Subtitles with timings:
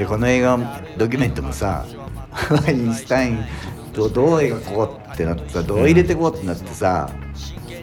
[0.00, 0.58] でこの映画
[0.96, 1.84] ドキュメントもさ
[2.48, 3.44] ワ インスタイン
[3.92, 7.10] とどう描こうってなってさどう入れてこうってなってさ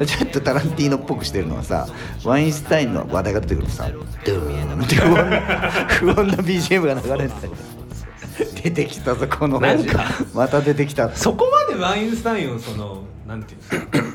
[0.03, 1.87] ちょっとタランティーノっぽくしてるのはさ
[2.23, 3.91] ワインスタインの話題が出てくるとさ
[4.25, 5.41] 「ドゥーミエナ」って不穏な
[5.87, 7.53] 不穏な BGM が流れてたり
[8.63, 10.03] 出てきたぞこのなんか
[10.33, 14.06] また出てきたそこまでワインスタインをそのなんていうんですか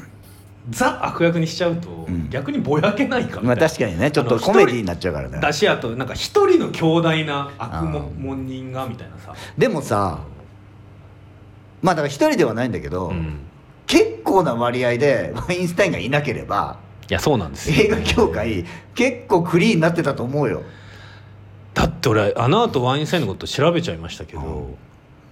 [0.83, 2.29] ザ悪役にしちゃうと、ん。
[2.31, 4.11] 逆にぼやけないかみまあ確かにね。
[4.11, 5.41] ちょっとコメディになっちゃうからね。
[5.41, 7.85] だしあとなんか一人の強大な悪
[8.19, 10.21] 門人がみたいなさ、でもさ
[11.81, 13.39] まあだから一人ではないんだけど、うん。
[13.87, 16.79] 結構な割合でワインスタインがいなければ
[17.11, 17.77] いやそうなんですよ。
[17.85, 18.65] 映画協会
[18.95, 20.63] 結構クリーンになってたと思うよ。
[21.75, 24.77] だって俺あの後ワインスタインのこと調べちゃいましたけど、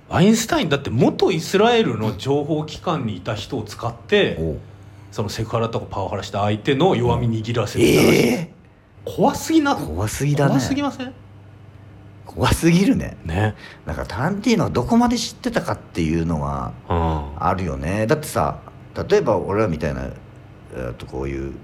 [0.08, 4.58] ワインスタインだって元イスラエルの情報機関にいた人を使って
[5.10, 8.54] そのセクハラとかパワハラした相手の弱み握らせてたらしい、ええ。
[9.04, 9.74] 怖すぎな。
[9.76, 10.50] 怖すぎだね。
[10.50, 11.14] 怖すぎません？
[12.26, 13.16] 怖すぎるね。
[13.24, 13.54] ね。
[13.86, 17.42] だからタランティーノはどこまで知ってたかっていうのはうん。
[17.42, 18.06] あるよね。
[18.06, 18.60] だってさ
[19.08, 20.02] 例えば俺らみたいな、
[20.74, 21.54] えー、とこういう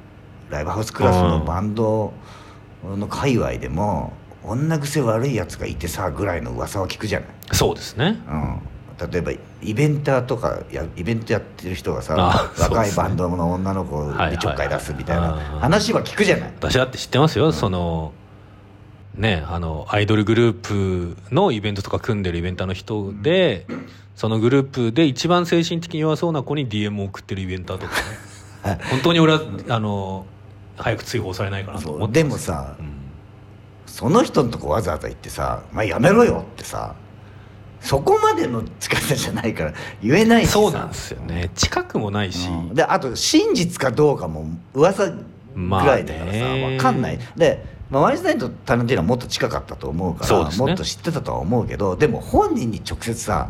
[0.51, 2.13] ライブハウスクラスのバンド
[2.85, 4.13] の界隈でも
[4.45, 8.23] 女癖悪いやつがいてさぐらいの噂は聞くじゃない、そうですね。
[8.29, 8.61] うん、
[8.99, 16.53] 例えばイベンターとかやイベントやってる人がさあそう若いバンドの女の子でちょっかい出すみたいな話は聞くじゃない。
[16.57, 18.13] 私だって知ってますよ、その
[19.15, 23.67] ねあのアイドルグループのイベントとか組んでるイベンターの人で、
[24.15, 27.93] そのグループで一番精神的に弱そうな子に DM を送ってるイベンターとか
[28.65, 28.79] ね。
[28.91, 30.27] 本当に俺はあの
[30.77, 32.97] 早く追放されないかなと思ってでもさうん。
[33.87, 36.95] その人のとこわざわざ行ってさ「まあ、やめろよ」ってさ
[37.87, 41.51] そこまでの力じゃないから言えないそうなんですよね。
[41.55, 42.75] 近くもないし、うん。
[42.75, 45.17] であと真実かどうかも噂ぐ
[45.71, 46.69] らいだからさ、まあね。
[46.77, 47.19] 分かんない。
[47.37, 50.57] で、まあ、ワインスタインとタランティーノはもっと近かったと思うからね。
[50.57, 53.49] もっと知ってたとは思うけどでも本人に直接さ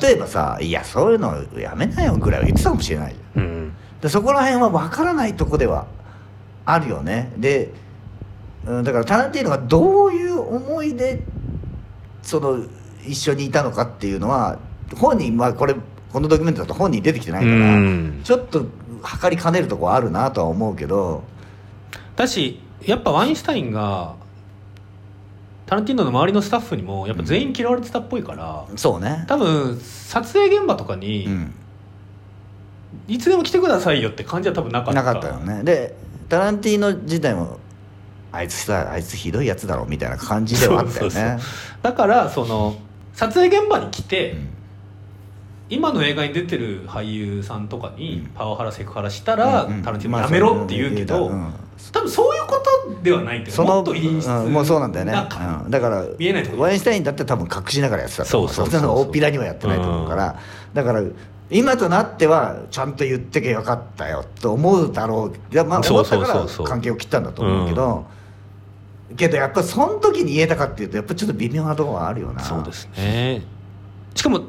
[0.00, 3.42] 例えばさ「いやそういうのやめなよ」ぐらいは言ってたかもしれないじゃん。
[3.42, 3.72] うん。
[4.00, 5.86] でそこら辺は分からないとこでは
[6.64, 7.32] あるよね。
[7.36, 7.72] で、
[8.64, 11.24] うん、だからタランティーノがどういう思いで
[12.22, 12.64] その
[13.04, 14.58] 一緒にいたのかっていうのは
[14.96, 15.74] 本人まあこれ
[16.12, 18.20] このドキュメントだと本人出てきてないから、うん。
[18.22, 18.66] ちょっと
[19.02, 21.24] 測りかねるとこあるなとは思うけど。
[22.16, 24.14] だしやっぱワインスタインが
[25.66, 29.24] タランティーノの周りのスタッフにもやっぱ全員嫌われてたっぽいから、そうね。
[29.26, 31.54] 多分撮影現場とかに、うん。
[33.08, 35.02] いつでも来てくださいよって感じは多分なかった。
[35.02, 35.64] なかったよね。
[35.64, 35.96] で
[36.28, 37.58] タランティーノ自体も
[38.32, 41.38] あいつさあいつひどいやつだろみたいな感じではあったよね。
[41.82, 42.76] だからその
[43.14, 44.48] 撮影現場に来て、うん。
[45.68, 48.26] 今の映画に出てる俳優さんとかにうん。
[48.34, 49.82] パワハラセクハラしたら、うんうん。
[49.82, 51.52] タランティーノまあやめろって言うけど、うん。
[51.92, 54.52] 多分そういうことではないそのかもっと陰湿うん。
[54.52, 55.70] もうそうなんだよね、かうん。
[55.70, 58.98] だから見えないワインスタインだって多分隠しながらやってたそうそうそうそう。
[59.00, 60.38] 大っぴらにはやってないと思うから、
[60.74, 61.02] だから
[61.50, 65.54] 今となってはちゃんと言ってけよかったよと思うだろう。
[65.54, 65.98] いやまあそう。
[65.98, 68.06] 思ったから関係を切ったんだと思うけど、
[69.16, 72.42] けどやっぱその時に言えたかっていうとやっぱちょっと微妙なところはあるよな。
[72.42, 73.42] そうですね。
[74.14, 74.42] しかも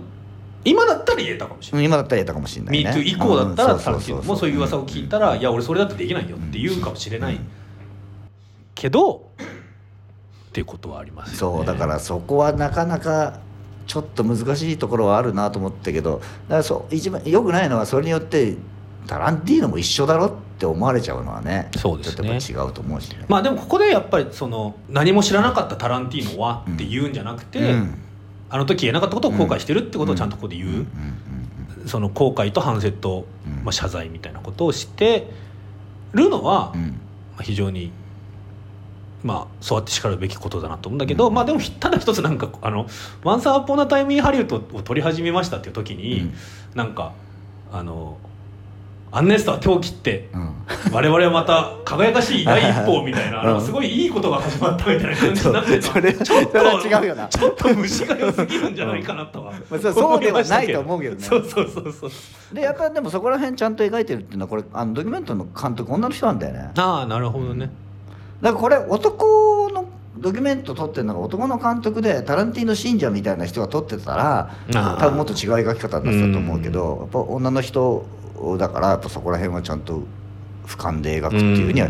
[0.65, 1.85] 今だったら言えたかもしれない。
[1.85, 2.89] うん今だったら言えたかもしれないね。
[2.91, 7.35] MeToo 以降だったらうんタランティーノもそういう噂を聞いたら「いや俺それだってできないよ」って言うかもしれない。
[7.35, 7.47] うん。
[8.75, 11.57] けどっていうことはありますよね。
[11.57, 13.39] そうだからそこはなかなか
[13.87, 18.55] ちょっと難しいところはあるなと思ったけどだからそう一番良くないのはそれによって
[19.07, 20.33] タランティーノも一緒だろって
[20.65, 22.39] 思われちゃうのはねそうですね。
[22.39, 23.25] ちょっと違うと思うしね。
[23.27, 27.99] まあでもここでやっぱりその何も知らなかったタランティーノはって言うんじゃなくて、うん。
[28.49, 30.87] あの時言えなかったことを後悔してるってことをちゃんとここで言う、うんうん
[31.85, 33.63] その後悔と反省と、うん。
[33.65, 35.29] まあ、謝罪みたいなことをして
[36.13, 36.73] るのは、
[37.41, 37.91] 非常に
[39.23, 42.87] まあそうやって叱るべきことだなと思うんだけど、まあでもただ一つなんかあの
[43.23, 46.33] 「ワンサーポーナタイムインハリウッド」を撮り始めましたっていう時に、うん。
[46.75, 47.13] なんか
[47.71, 48.17] あの
[49.15, 50.53] アンネストは手を切ってうん。
[50.91, 53.61] 我々はまた輝かしい第一歩みたいなうん。
[53.63, 56.57] すごいいいことが始まったみたいな感じになって ちょっと
[56.87, 57.27] 違うよな。
[57.27, 61.21] ちょっと虫が良すぎるんじゃないかなとは、まあそうそうではないと思うけどね。
[61.21, 66.71] そうそうそうそうでやっぱでもそこら辺ちゃんと描いてるっていうのはこれあのドキュメントの監督女の人なんだよね。
[66.75, 67.69] ああなるほどね、
[68.41, 69.85] だからこれ男の
[70.17, 78.05] ドキュメント撮ってるのが男の監督でタランティーノ信者みたいな人が撮ってたら多分もっと違う描き方になってたと思うけどやっぱ女の人
[78.57, 80.03] だからやっぱそこら辺はちゃんと
[80.65, 81.89] 俯瞰で描くっていうには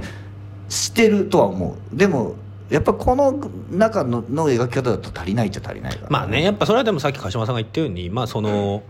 [0.70, 1.96] してるとは思う。
[1.96, 2.36] でも
[2.70, 6.08] やっぱこの中のの描き方だと足りないっちゃ足りないから。
[6.10, 8.84] まあねやっぱそれはでもさっき鹿島さんが言ったようにまあその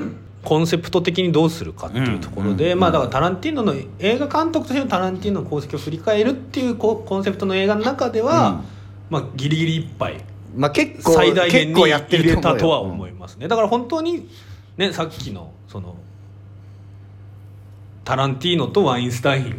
[0.44, 2.80] コンセプト的にどうするかっていうところで、うん。
[2.80, 8.62] まあだからタランティーノの映画監督としてのタランティーノの功績を振り返るっていうコンセプトの映画の中では、
[9.10, 10.24] まあギリギリいっぱい
[10.56, 13.48] まあ結構最大限に結構やって入れたとは思いますね。
[13.48, 14.30] だから本当に
[14.78, 15.96] ねさっきのその
[18.04, 19.56] タランティーノとワインスタイン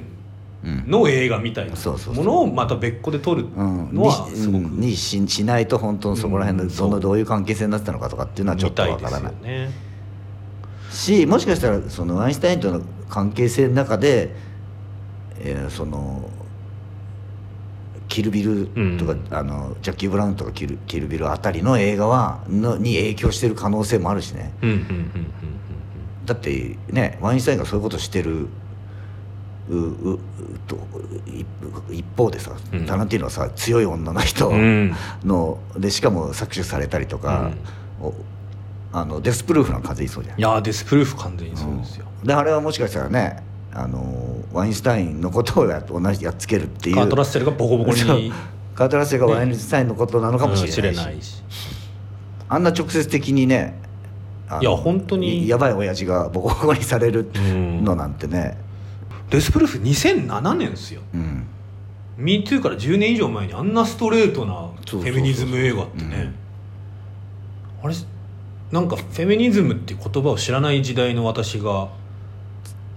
[0.64, 0.84] うん。
[0.90, 1.74] の映画みたいな
[2.12, 4.80] ものをまた別個で撮るうん、のはにすごくうん。
[4.80, 9.22] にししないと本当にそこら辺うんでどのどういう関係性になってたのかとかっていうのはちょっとわからない。
[9.24, 9.70] よね。
[10.90, 12.80] しもしかしたらそのワインスタインとの
[13.10, 14.34] 関係性の中で、
[15.40, 16.30] えーその
[18.06, 18.66] キルビル
[18.98, 24.52] とか、うんあのジャッキー・ブラウンとかキルキルビルあたりの映画はのに影響してる可能性もあるしね。
[24.62, 25.26] うんうんうんうん
[26.24, 28.48] だってねワインスタインがそういうことしてる
[29.68, 30.18] ううう
[30.66, 30.76] と
[31.26, 31.46] 一
[31.90, 32.86] 一方でさ、うん。
[32.86, 34.56] タランティーノはさ強い女の人うん。
[34.56, 34.94] うん
[35.24, 37.50] の、でしかも搾取されたりとか、
[38.00, 38.12] お
[38.92, 40.38] あのデスプルーフなんか完全にそうじゃん。
[40.38, 43.42] いやーデスプルーフ完全にそうですよ、であれはもしかしたらね
[43.72, 48.32] あのワインスタインのことをや同じやっつけるっていうカートラッセルがボコボコに。
[48.74, 51.42] カートラッセルがワインスタインのことなのかもしれないし,、うん知れないし。
[52.48, 53.80] あんな直接的にね
[54.60, 55.48] いや本当に。
[55.48, 57.84] やばい親父がボコボコにされるうん。
[57.84, 58.56] のなんてね。
[59.30, 61.00] デスプルーフ2007年ですよ。
[61.14, 61.46] うん、
[62.18, 66.32] MeToo から10年以上前にあんなストレートなフェミニズム映画ってね。
[67.82, 67.94] あれ
[68.70, 71.88] なんかフェミニズムって言葉を知らない時代の私が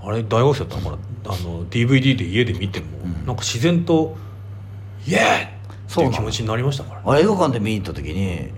[0.04, 0.92] あれ大学生だったの？
[0.92, 3.26] かなあの DVD で家で見ても、うん。
[3.26, 4.16] なんか自然と
[5.08, 7.06] 「イエーイ!」っていう気持ちになりましたからね。
[7.08, 8.50] あれ映画館で見に行った時に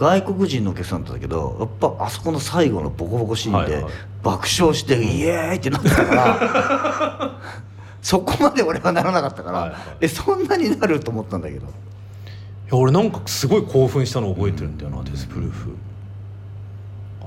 [0.00, 3.84] 外国人のお客さんだったけどやっぱあそこの最後のボコボコシーンで
[4.22, 7.38] 爆笑して「イエーイ!」ってなってたから
[8.00, 9.80] そこまで俺はならなかったから、はいはい。
[10.00, 11.66] えそんなになると思ったんだけど。
[11.66, 11.68] い
[12.72, 15.76] や俺なんかすごい興奮したのを覚えてるんだよな、デスプルーフ。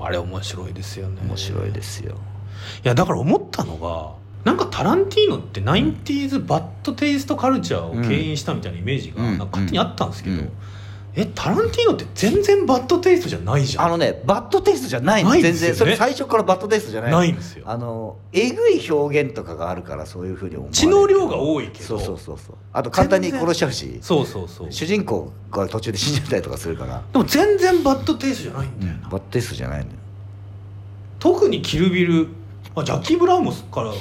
[0.00, 1.20] あれ面白いですよね。
[1.24, 2.16] 面白いですよ。
[2.84, 10.52] いやだから思ったのがなんかタランティーノってナインティーズバッドテイストカルチャーを牽引したみたいなイメージが勝手にあったんですけど、うん
[11.16, 13.84] えタランティーノって全然バッドテイストじゃないじゃん。
[13.86, 15.30] あのねバッドテイストじゃないの。
[15.30, 15.74] ないん全ですよね。
[15.74, 17.64] 然それ最初からバッドテイストじゃないないんですよ。
[17.68, 21.84] あのえぐい表現とかがあるからそういうふうに思われる血の量が多いけど。
[21.84, 22.56] そうそうそうそう。
[22.72, 24.72] あと簡単に殺しちゃうしそうそうそう。
[24.72, 29.90] 主人公が途中で死んじゃったりとかするから、でも全然バッドテイストじゃないんだよな、バッドテイストじゃないのよ、
[31.20, 32.26] 特にキルビル、
[32.74, 33.92] まあ、ジャッキー・ブラウンもから、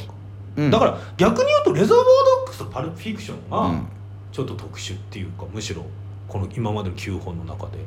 [0.56, 0.72] うん。
[0.72, 2.06] だから逆に言うとレザーバー
[2.40, 3.88] ドッグスとパルプフィクションうがん。
[4.32, 5.86] ちょっと特殊っていうかむしろ
[6.34, 7.78] この今までの9本の中で、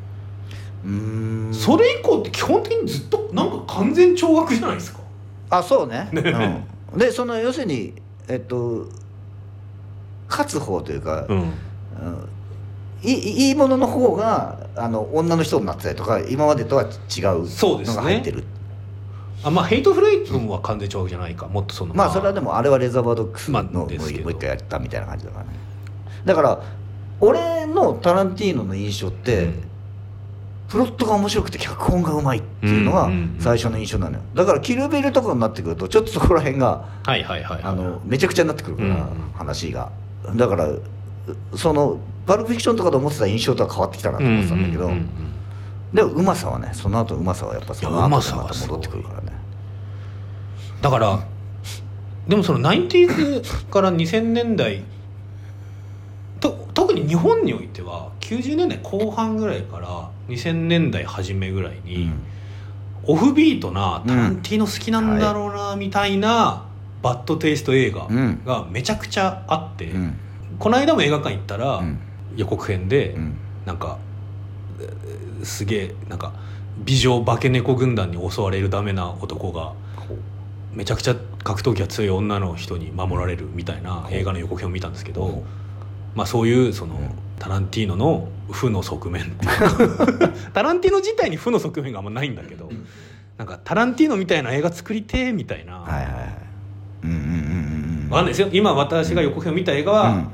[0.85, 1.53] うーん。
[1.53, 5.01] それ以降って基本的にずっとなんか完全懲悪じゃないですか。
[5.51, 6.09] あそうね。
[6.13, 6.65] ね。
[6.93, 7.93] うん、でその要するに
[8.29, 8.87] えっと
[10.29, 11.39] 勝つ方というか、うん。
[11.39, 11.49] うん。
[13.03, 16.91] いいいいものの方があの女の人になってたりとか今までとは違う
[17.45, 18.45] のが入ってる。
[19.43, 25.51] あまあヘイトフレイトは完全懲悪じゃないかもっとそのまあそれはでもあれはレザーバードックスのまあもう一回やったみたいな感じだからね。
[26.25, 26.63] だから
[27.21, 29.63] 俺のタランティーノの印象って、うん。
[30.69, 33.09] プロットが面白くて脚本がうまいっていうのが
[33.39, 34.23] 最初の印象なのよ。
[34.35, 37.63] だからキルビルとかになってくるとちょっとそこら辺がはいはいはいはい。
[37.63, 39.93] あのめちゃくちゃになってくるから、話が。
[40.35, 40.83] だからう
[41.55, 44.91] そのパルプフィクションとかで思ってた印象とは変わってきたなと思ってたんだけど、
[45.95, 49.33] でもうまさはねその後うまさはやっぱその後でまた戻ってくるからね。
[50.83, 51.21] だから
[52.27, 54.83] でもその 90s から2000年代
[56.41, 62.11] と特に日本においては90年代後半ぐらいから2000年代初めぐらいに、
[63.05, 66.67] オフビートなタランティーノ好きなんだろうなみたいな
[67.03, 68.43] バッドテイスト映画うん。
[68.45, 70.19] がめちゃくちゃあって、うん。
[70.59, 71.99] この間も映画館行ったら、うん。
[72.37, 73.37] 予告編で、うん。
[73.65, 73.99] なんか
[74.81, 76.33] えーすげえなんか
[76.79, 79.75] 美女化け猫軍団に襲われるダメな男が
[80.73, 85.45] めちゃくちゃ格闘技が強い女の人に守られるみたいな映画の予告編を見たんですけど、ほ
[86.17, 87.11] まあ、そういうその、うん。
[87.39, 92.71] タランティーノの負の側面っていうかタランティーノ自体に負の側面があんまないんだけど
[93.37, 96.37] なんかタランティーノみたいな映画作りてえみたいな、はいはいはい。
[97.05, 98.49] うんうんうんうんわかんないですよ。
[98.53, 100.29] 今私が予告編を見た映画は、うん。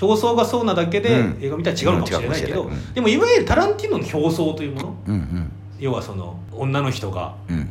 [0.00, 1.38] 表層がそうなだけで、うん。
[1.42, 5.52] 映画見たら違うのかもしれないけど、でもいわゆるタランティーノの表層というものうんうん。
[5.78, 7.68] 要はその女の人がうん。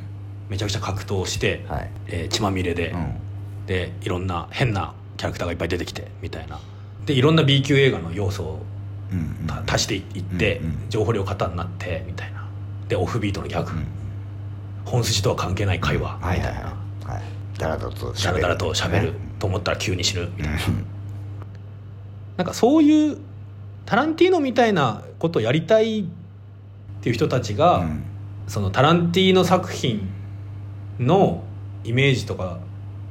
[0.50, 1.90] めちゃくちゃ格闘して、はい。
[2.08, 3.66] えー血まみれで、うん。
[3.66, 6.60] でいろんな変なキャラクターがいっぱい出てきてみたいな
[7.06, 8.66] でいろんな B 級映画の要素を
[9.68, 12.48] 足していって、情報量過多になってみたいな。
[12.88, 13.86] でオフビートのギャグ、うん。
[14.86, 16.76] 本筋とは関係ない会話みたいな、
[17.58, 20.86] だらだらとだらだらと喋ると思ったら急に死ぬみたいな、うん。
[22.38, 23.18] なんかそういう
[23.86, 26.06] タランティーノみたいなことをやりたいっ
[27.02, 28.04] ていう人たちが、うん。
[28.48, 30.08] そのタランティーノ作品
[31.00, 31.44] の
[31.84, 32.60] イメージとか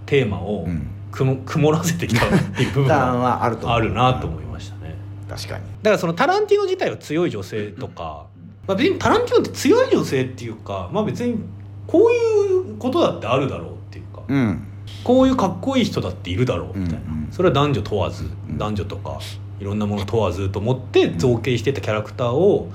[0.06, 4.96] テーマをうん曇らせてきたっていう部分はあるとあるなと思いましたね。
[5.28, 5.64] 確かに。
[5.82, 8.26] だからそのタランティーノ自体は強い女性とか、
[8.66, 11.38] まあ、別にタランティーノって強い女性っていうか、まあ、別に
[11.86, 14.66] こういうことだってあるだろうっていうか、うん。
[15.04, 17.28] こういうかっこいい人だっているだろうみたいな、うんうん。
[17.30, 18.58] それは男女問わず、ん。
[18.58, 19.18] 男女とか
[19.60, 22.72] いろんなもの問わずと思って造形してたキャラクターを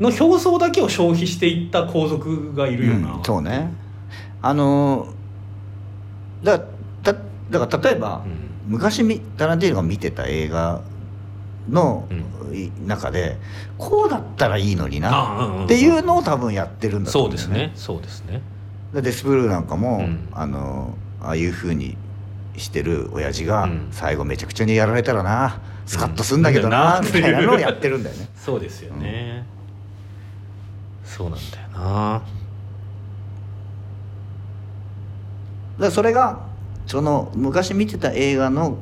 [0.00, 3.24] の表層だけを消費していった皇族がいるような、うん。
[3.24, 3.72] そうね。
[4.42, 5.18] あのー
[6.42, 6.64] だ
[7.50, 8.48] だだから例えば、うん。
[8.72, 10.82] 昔みタランティーノが見てた映画
[11.70, 12.06] の
[12.86, 13.38] 中で
[13.78, 17.72] こうだったらいいのになっていうのを多分やってるんだとそう思うんだよですね。
[17.74, 18.42] そうですね。
[18.92, 20.28] でデスブルーなんかも、うん。
[20.32, 21.96] あのああいうふうに
[22.56, 23.88] してる親父がうん。
[23.90, 27.06] 最後めちゃくちゃにやられたらなスカッとすんだけどな、うん。
[27.06, 28.28] みたいなのをやってるんだよね。
[28.36, 29.46] そうですよね、
[31.04, 32.22] そうなんだよな。
[35.78, 36.47] だそれが
[36.88, 38.78] その昔見てた映画の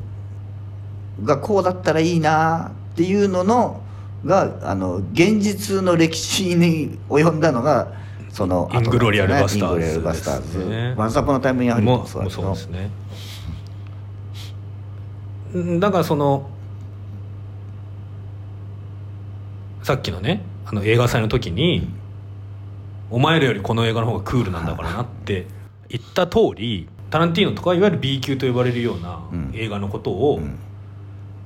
[1.25, 3.83] がこうだったらいいなっていうのの
[4.25, 7.93] があの現実の歴史に及んだのが
[8.31, 10.69] そのイングロリアルバスターズイングロリアルバスターズ。
[10.69, 12.91] ねワンサポのタイムインハリウッドもそうですね
[15.55, 16.49] うんだからその
[19.83, 21.89] さっきのねあの映画祭の時に、
[23.09, 25.47] お前らよりこの映画の方がクールなんだからなって
[25.89, 29.51] 言った通りタランティーノとかいわゆる B 級と呼ばれるようなうん。
[29.55, 30.59] 映画のことを、うん。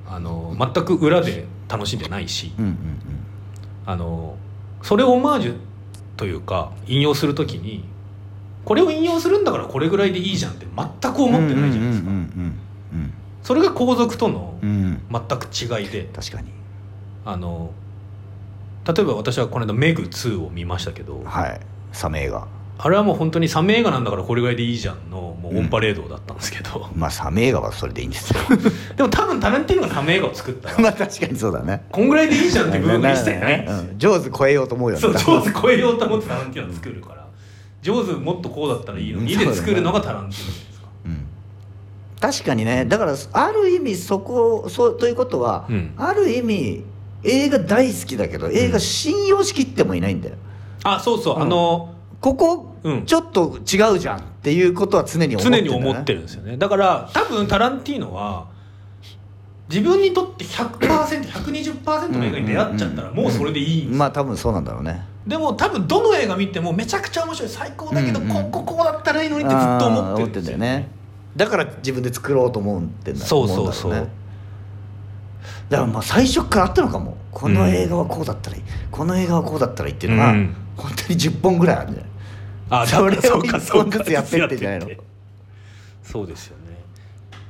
[0.07, 2.76] あの全く裏で楽しんでないし、うんうん
[3.87, 4.37] あの
[4.83, 5.57] それをオマージュ
[6.17, 7.85] というか引用するときに
[8.64, 12.59] これを引用するんだからこれぐらいでいいじゃんって全くうん思ってないじゃないですか、うんうん
[12.93, 14.69] うんそれが皇族とのうん。
[14.69, 16.09] うん全く違いで。
[16.14, 16.50] 確かに。
[17.25, 17.73] あの
[18.87, 21.61] 例えば私はこの間「メグ2」を見ましたけどはい。
[21.93, 22.47] サメ映画
[22.82, 28.40] あれはもう本当にサメ映画なんだからこれぐらいでいいじゃんのもうオンパレードだったんですけど、まあサメ映画はそれでいいんですよ。
[28.96, 30.70] でも多分タランティーノがサメ映画を作った。
[30.70, 31.84] らまあ確かにそうだね。
[31.92, 33.99] こんぐらいでいいじゃんって部分が一切ないんですよ うん。
[33.99, 37.26] 上手超えようと思うよねそう上手超えようと思ってタランティーノ作るから。
[37.82, 39.34] 上手もっとこうだったらいいのに。
[39.34, 40.87] うんで作るのがタランティーノじゃないですか。
[41.04, 41.26] うん。
[42.18, 42.87] 確かにね。
[42.87, 45.92] だからある意味そこそうということは、うん。
[45.99, 46.82] ある意味
[47.25, 50.37] 映画大好きだけど映画信用しきってもいないんだよ、
[50.84, 51.42] あそうそう、うん。
[51.42, 51.90] あの
[52.21, 53.07] ここ、うん。
[53.07, 55.69] ちょっと違うじゃんっていうことは常に思って常るね。
[55.69, 56.57] に思ってるんですよね。
[56.57, 58.47] だから多分タランティーノは
[59.69, 63.99] 自分にとって 100%120% の映画に出会っちゃったらもうそれでいいんですよ。
[63.99, 65.05] まあ多分そうなんだろうね。
[65.27, 67.49] でも多分どの映画見てもめちゃくちゃ面白い。
[67.49, 70.59] 最高だけど、うんうんこここうだったらいいのにってずっと思ってるんですよ。
[70.59, 70.89] ね。
[71.37, 73.93] だから自分で作ろうと思ってんだそうそうそう。
[73.93, 74.09] ね
[75.69, 77.17] だからまあ最初からあったのかも。
[77.31, 82.10] この映画はこうだったらいい、この映画はこうだったらいいっていうのが、うん本当に10本ぐらいあるんじゃない？
[82.70, 84.88] あそれをそうかそうか一本ずつやってってんじゃないの？
[86.02, 86.76] そうですよね。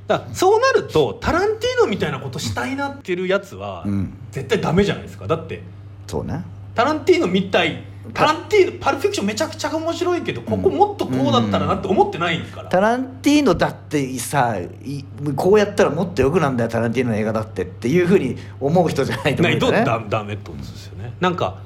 [0.07, 4.13] だそうなるとタランティーノみたいなことしたいなっていうやつはうん。
[4.31, 5.27] 絶対ダメじゃないですか。
[5.27, 5.63] だって
[6.07, 6.43] そうね。
[6.75, 7.85] タランティーノみたい。
[8.15, 15.05] タランティーノパルフィクションめちゃくちゃ面白いけどここもっとこうだったらなって思ってないから、タランティーノだってさい
[15.37, 21.13] こうやったらもっとよくなんだよタランティーノの映画だってっていうふうに思う人じゃないと思うんだよねダダメってことですよね。
[21.21, 21.59] なんか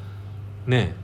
[0.67, 0.95] ね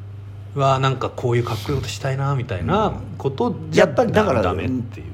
[0.54, 5.06] うわなんかこういうかっことしたいなみたいなことじゃやっぱりだからダメっていう、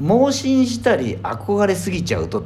[0.00, 2.44] 盲信したり憧れすぎちゃうと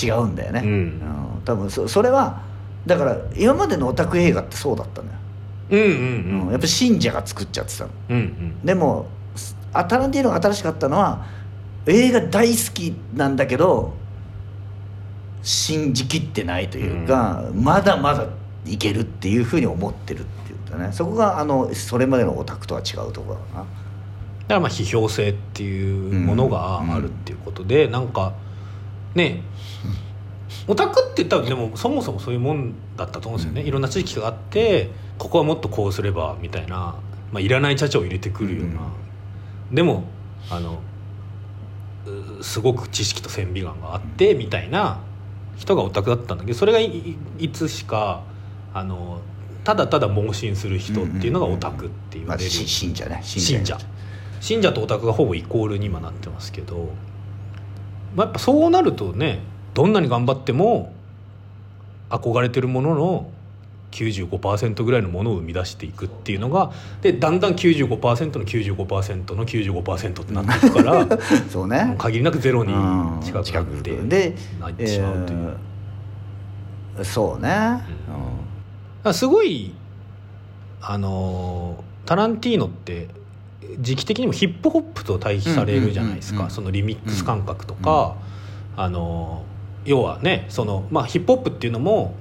[0.00, 1.02] 違うんだよね、うん。
[1.44, 2.42] 多分そそれは
[2.86, 5.14] だから今までのオタク映画ってそうだったのよ、
[5.70, 6.50] うんうんうん。
[6.52, 7.90] やっぱ信者が作っちゃってたの。
[8.10, 8.64] うんうん。
[8.64, 9.06] でも
[9.72, 11.26] あタランティーノが新しかったのは
[11.86, 13.94] 映画大好きなんだけど
[15.42, 18.26] 信じきってないというか、まだまだ
[18.64, 20.20] いけるっていうふうに思ってる。
[20.20, 20.92] っていうことね。
[20.92, 23.60] そこがあのそれまでのオタクとは違うところだな。
[23.60, 28.34] だからまあ批評性っていうものがあるっていうことで、なんか
[29.14, 29.42] ね
[30.68, 36.96] オタクって言ったらでもそもそもそういうもんだったと思うんですよね、いろんな知識があってここはもっとこうすればみたいな、
[37.32, 38.80] まあ、いらないチャチャを入れてくるような、
[39.72, 40.04] でも
[40.50, 40.80] あの
[42.38, 45.00] うすごく知識と線美眼があってみたいな
[45.56, 47.16] 人がオタクだったんだけどそれがい
[47.52, 48.22] つしか
[48.72, 49.20] あの
[49.66, 52.50] ただただ盲信する人っていうのがオタクって言まあ、われる。
[52.50, 53.20] し信者ね。
[53.24, 53.76] 信者。
[54.40, 56.90] 信者とオタクがほぼイコールに今なってますけど、
[58.14, 59.40] まあ、やっぱそうなるとね
[59.74, 60.92] どんなに頑張っても
[62.10, 63.30] 憧れてるものの
[63.90, 66.70] 95%ぐらいのものを生み出していくっていうのが
[67.02, 71.18] でだんだん95%の95%の95%ってなっていくから
[71.50, 71.96] そうね。
[71.98, 73.18] 限りなくゼロにうん。
[73.20, 75.38] 近くなってなってしまうという。
[75.40, 75.76] えー
[77.04, 77.82] そうね、だから
[79.12, 79.72] すごい
[80.80, 83.08] あのータランティーノって
[83.80, 86.48] 時期的にもヒップホップと対比されるじゃないですうんうんうんうん。
[86.48, 88.14] かそのリミックス感覚とか、
[88.76, 89.56] あのー
[89.90, 92.14] 要はねその、まあ、ヒップホップっていうのも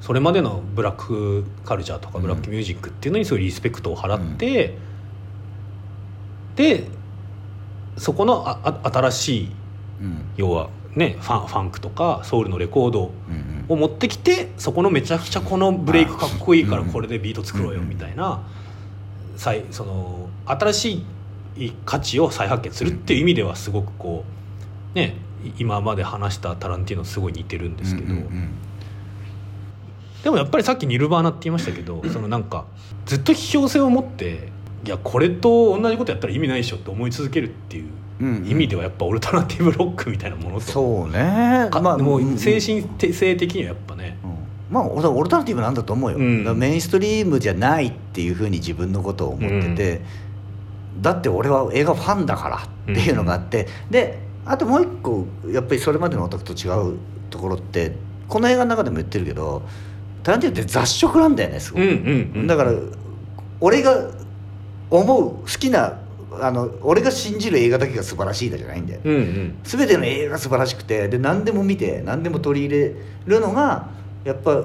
[0.00, 4.76] それまでのブラックカルチャーとかブラックミュージックっていうのにすごいリスペクトを払って、
[6.56, 6.84] で
[7.96, 9.48] そこのああ新しい
[10.00, 10.24] うん。
[10.36, 18.42] 要はねファンファンクとかソウルのレコードうんを持ってきてそこのめちゃくちゃこのブレイクかっこいいからうんこれでビート作ろうよみたいな
[19.36, 21.04] 再その新し
[21.56, 24.24] い価値を再発見するっていう意味ではすごくこ
[24.94, 28.14] うねい今まで話したタランティーノとすごい似てるんですけど、
[30.22, 32.66] でもやっぱりさっきニルバーナって言いましたけど そのなんか
[33.06, 34.50] ずっと批評性を持って
[34.84, 37.88] いやこれと同じことやったら意味ないでしょって思い続けるっていう
[38.44, 40.60] 意味ではやっぱオルタナティブロックみたいなものと。
[40.62, 41.68] そうね。
[41.70, 44.18] かまあもうんう精神性的にはやっぱね。
[44.22, 44.30] うん。
[44.70, 46.58] まあオルタナティブなんだと思うよ、うん。
[46.58, 50.00] メインストリームじゃないっていうふうに自分のことを思ってて、
[51.00, 52.56] だって俺は映画ファンだから
[52.92, 56.98] っていうのがあって、であともう一個やっぱりそれまでのオタクと違う
[57.30, 57.92] ところって
[58.28, 59.62] この映画の中でも言ってるけど
[60.22, 62.46] タランティーノって雑食なんだよねすごうんく、うんうん。
[62.46, 62.72] だから
[63.60, 64.10] 俺が
[64.90, 65.98] 思う好きな
[66.40, 69.10] あの俺が信じる映画だけが素晴らしいだじゃないんだよね。
[69.10, 69.58] うんうん。
[69.62, 72.94] 全ての映画が素晴らしくてで何でも見て何でも取り入れ
[73.26, 73.88] るのが
[74.24, 74.62] やっぱ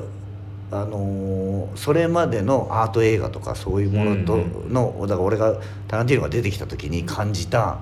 [0.72, 5.58] あのーそれまでのアート映画とかそういうものとうんの、だから俺が
[5.88, 7.80] タランティーノが出てきた時に感じた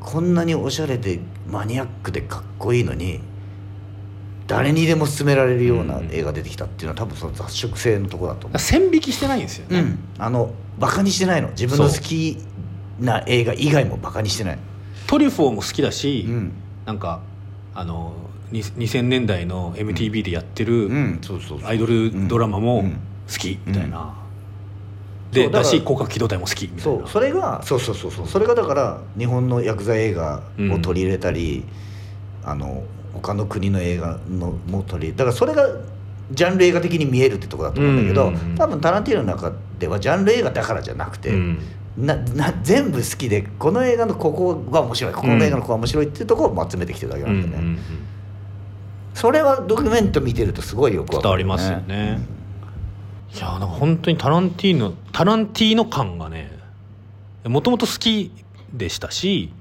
[0.00, 3.20] こんなにおしゃれでマニアックでかっこいいのに
[4.46, 11.48] 誰にでも勧められるような映画出てきたっていうのは多分その雑食性のところだと思線引きしてないんですよう、ね、うん、あのバカにしてないの。
[11.50, 12.38] 自分の好き
[13.00, 14.58] な映画以外もバカにしてない、
[15.06, 16.52] トリュフォーも好きだし、うん。
[16.84, 17.20] なんか
[17.74, 18.12] あの
[18.52, 20.88] に2000年代の MTV でやってる
[21.64, 22.98] アイドルドラマもうん。
[23.28, 24.14] 好きみたいな、
[25.32, 26.82] でだし広角機動隊も好きみたいな。
[26.82, 28.28] そうそれがそうそうそうそう。
[28.28, 31.64] それがだから日本の薬剤映画を取り入れたり、
[32.44, 32.84] あの
[33.14, 35.66] 他の国の映画のも取りだからそれが
[36.30, 38.54] ジャンル映画的に見えるってとこだと思うんだけど、うんうんうん。
[38.54, 41.58] 多分タランティーノの中ではジャンル映画だからじゃなくて、うん
[41.96, 47.78] なな全部好きでこの映画のここが面白いここの映画のここが面白いっていうところを集めてきてるだけうなんんでね、うんうん
[49.16, 52.20] それはドキュメント見てるとすごいよくわかる、伝わりますよね。
[53.34, 56.52] いやなんか本当にタランティーノタランティーノ感がね
[57.44, 58.30] もともと好き
[58.74, 59.52] でしたし、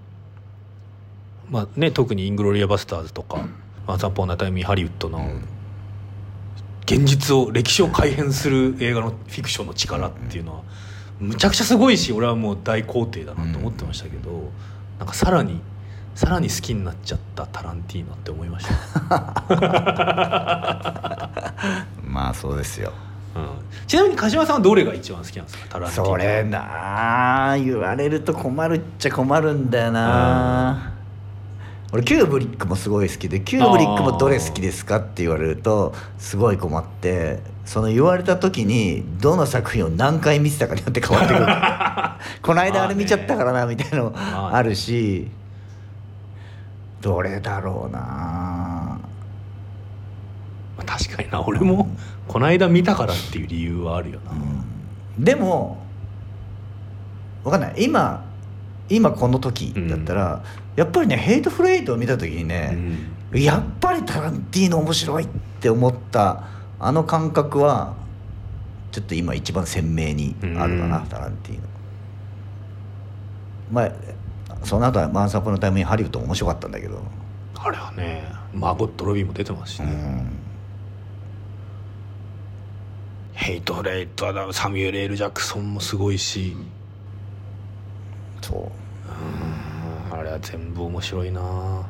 [1.49, 3.47] まあね、特に「イングロリア・バスターズ」とか
[3.87, 5.25] 「ワンサンポーナタイミー・ハリウッド」の
[6.85, 10.61] 現実を歴史を改変する映画のフィクションの力っていうのは
[11.19, 14.51] むちゃくちゃすごいし俺はもう大肯定だなと思ってましたけど、
[14.99, 15.61] なんかさらに
[16.13, 18.73] さらに好きになっちゃったタランティーノって思いました。
[22.03, 22.93] まあそうですよ。
[23.35, 23.49] うん。
[23.87, 25.65] ちなみに鹿島さんはどれが一番好きなんですか？
[25.69, 26.09] タランティーノ。
[26.09, 30.94] それなあ言われると困るっちゃ困るんだよな
[31.95, 41.45] 俺キューブリックもすごい好きでキューブリックもどれ好きですかって言われるとすごい困ってその言われた時にどの作品を何回見てたかによって変わってくる。
[42.43, 45.31] この間あれ見ちゃったからなみたいなのまあるし
[46.99, 47.99] どれだろうな。
[47.99, 48.99] ま
[50.79, 51.87] あ確かにな俺も
[52.27, 54.33] この間見たからっていう理由はあるよな、
[55.17, 55.81] でも
[57.45, 57.75] わかんない。
[57.85, 58.25] 今
[58.89, 60.43] 今この時だったら、
[60.75, 62.77] やっぱりね「ヘイトフレイト」を見た時にね、
[63.33, 65.27] やっぱりタランティーノ面白いっ
[65.59, 66.43] て思った
[66.79, 67.95] あの感覚は
[68.91, 71.63] ちょっと今一番鮮明にあるかな、うんタランティーノ。
[73.71, 73.91] まあ
[74.63, 77.01] その後は「マンサープのタイムにハリウッド」も面白かったんだけど、
[77.55, 80.29] あれはねマーゴット・ロビーも出てますしね、うん、
[83.33, 86.55] ヘイト・レイトだサミュエル・エル・ジャクソンもすごいし。
[88.41, 88.71] そう
[90.19, 91.41] あれは全部面白いな。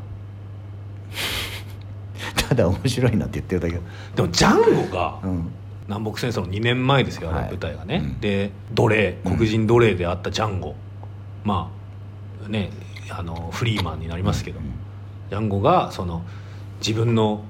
[2.50, 3.80] ただ面白いなって言ってるだけ。
[4.16, 5.52] でもジャンゴがうん。
[5.88, 7.44] 南北戦争の2年前ですよあはい。
[7.44, 8.20] の舞台がね、うん。
[8.20, 10.76] で奴隷黒人奴隷であったジャンゴ、
[11.44, 11.70] ま
[12.46, 12.72] あね
[13.10, 14.60] あのフリーマンになりますけど。
[14.60, 14.66] も、
[15.30, 16.24] ジャンゴがその
[16.80, 17.44] 自分の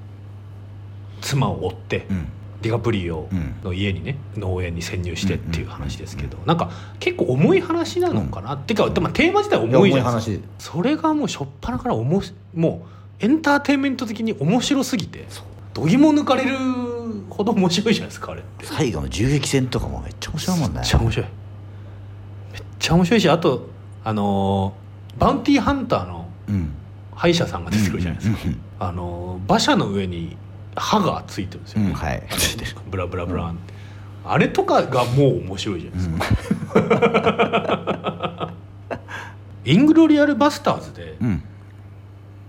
[1.22, 2.28] 妻を追って、うん
[2.66, 3.28] ディカプリオ
[3.62, 10.44] の家にね農園に潜入してっていう話ですけど、なんか結構重い話なのかな、っていうか、まあ、テーマ自体重いじゃないですか。
[10.58, 12.86] それがもう初っ端からおもしも
[13.20, 15.26] うエンターテインメント的に面白すぎて
[15.72, 16.58] 度肝抜かれる
[17.30, 18.66] ほど面白いじゃないですかあれって。
[18.66, 20.80] 最後の銃撃戦とかもめっちゃ面白いもんね。
[20.80, 21.26] めっちゃ面白い。
[22.52, 23.68] めっちゃ面白いしあと
[24.04, 26.72] あのーバウンティーハンターのうん。
[27.14, 28.38] 歯医者さんが出てくるじゃないですか、
[28.78, 30.36] あのー馬車の上に
[30.76, 32.16] 歯がついてるんですよ、うんはい。
[32.16, 32.20] あ
[32.76, 33.74] のブラブラブランって、
[34.24, 36.10] あれとかがもう面白いじゃないです
[36.78, 38.52] か、
[39.64, 41.42] イングロリアルバスターズでうん。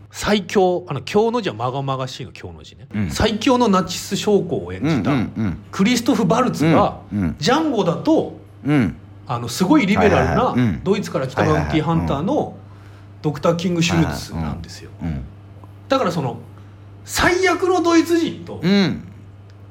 [0.10, 3.10] 最最強あの京の字はまがまがしいの京の字ね、うん。
[3.12, 7.36] 最強のナチス将校を演じた、うんうんクリストフ・バルツが、うんうん。
[7.38, 8.74] ジャンゴだとうん。
[8.74, 8.96] うん
[9.30, 10.82] あのすごいリベラルなん。
[10.84, 12.56] ドイツから来たバウンティーハンターの
[13.22, 14.90] ドクター・キング・シュルツなんですよ。
[15.02, 15.22] うん
[15.90, 16.38] だからその
[17.08, 19.08] 最悪のドイツ人とうん。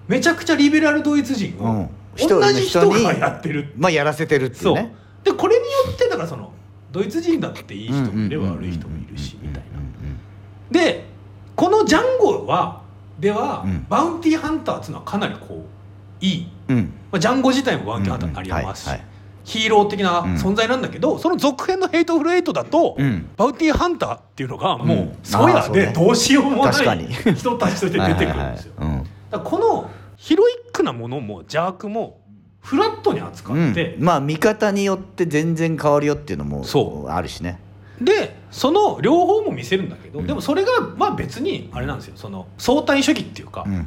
[0.08, 1.90] めちゃくちゃリベラルドイツ人をうん。
[2.28, 4.72] 同じ人がやってるまあやらせてるっていそう。
[4.72, 6.50] うねでこれによってだからその
[6.90, 9.68] ドイツ人だっていい人もいれば悪い人もいるしみたいな。
[10.70, 11.04] で
[11.54, 12.82] このジャンゴは
[13.20, 13.86] では、うん。
[13.88, 15.64] バウンティーハンターっていうのはかなりこ
[16.20, 16.92] ういい、うん。
[17.10, 19.06] まあ、ジャンゴ自体もバウンティーハンターになりますし、はいはい
[19.46, 23.28] ヒーロー的な存在なんだけど、その続編の「ヘイトフル・エイト」だと、うん。
[23.36, 25.16] バウンティーハンターっていうのがもう、うん。
[25.22, 25.86] そうやあーそうね。
[25.86, 26.74] でどうしようもない
[27.32, 28.74] 人たちとして出てくるんですよ。
[29.30, 32.18] だこのヒロイックなものも邪悪も
[32.60, 34.04] フラットに扱うんって、うん。
[34.04, 37.08] まあ見方によって全然変わるよっていうのもそう。
[37.08, 37.60] あるしね。
[38.00, 42.14] でその両方も見せるんだけど、うんでもそれがまあ別にあれなんですよ。
[42.16, 43.86] その相対主義っていうか、うんうん。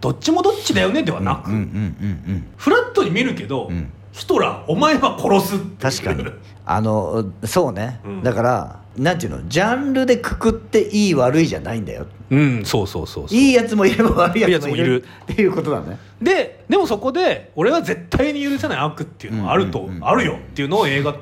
[0.00, 6.28] どっちもどっちだよねではなく、うんうんうんフラットに見るけど、うんうんヒトラーお前は殺すって確かに。
[6.66, 8.22] あのそうね、うん。
[8.22, 12.06] だからなんていうのジャンルでくくっていい悪いじゃないんだよ。
[12.30, 13.38] うんそうそうそうそう。
[13.38, 15.98] いいやつもいれば悪いやつもいるっていうことだね。
[16.20, 19.96] ででもそこで俺は絶対に許せない悪っていうのがあると、うんうん。
[19.98, 20.36] うんあるよ。
[20.36, 21.14] っていうのを映画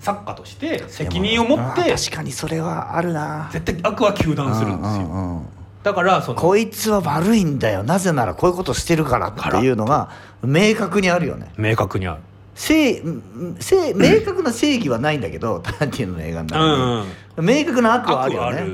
[0.00, 3.50] 作家として責任を持ってでもあー確かにそれはあるな。
[3.52, 5.46] 絶対悪は糾弾するんですよ、うんうんうん。
[5.82, 7.82] だからそのこいつは悪いんだよ。
[7.82, 10.10] なぜならこういうことしてるからっていうのが
[10.42, 11.52] 明確にあるよね。
[11.58, 12.20] 明確にある
[12.54, 18.64] 正うん正明確な正義はないんだけど タランティーノの映画のうん中に明確な悪はあるよね。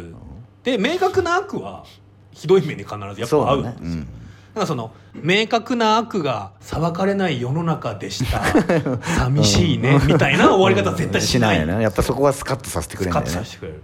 [0.62, 1.84] で明確な悪は
[2.32, 4.00] ひどい目に必ずやっぱ合うんですよ、うん。
[4.00, 8.42] だからその明確な悪が裁かれない世の中でした。
[9.18, 11.82] 寂しいねみたいな終わり方は絶対しない,、よね。
[11.82, 13.40] やっぱそこはスカッとさせてくれるんカッだよね。
[13.40, 13.82] トさせてくれる。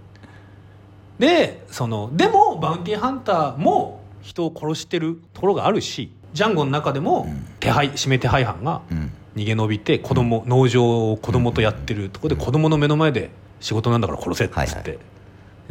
[1.19, 7.27] でそのでもバウンティーハンターも人を殺してるところがあるしジャンゴの中でも
[7.59, 14.97] 手配指名手配犯がうん逃げ延びて子供、農場を子供とやってるところで子供の目の前で仕事なんだから殺せっつって、はいはい。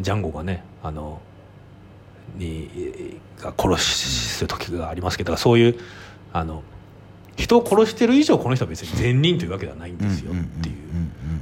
[0.00, 1.20] ジャンゴがねあの
[2.36, 5.78] にが殺す時がありますけどそういう
[6.32, 6.62] あの
[7.36, 10.76] 人を殺してる以上この人は別に善人というわけではないんですよっていう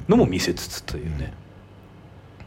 [0.09, 1.33] のも見せつつというね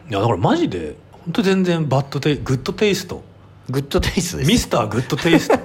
[0.09, 3.23] いやだからマジで本当全然バッドテイグッドテイスト
[3.69, 5.57] グッドテイストですミスターグッドテイスト、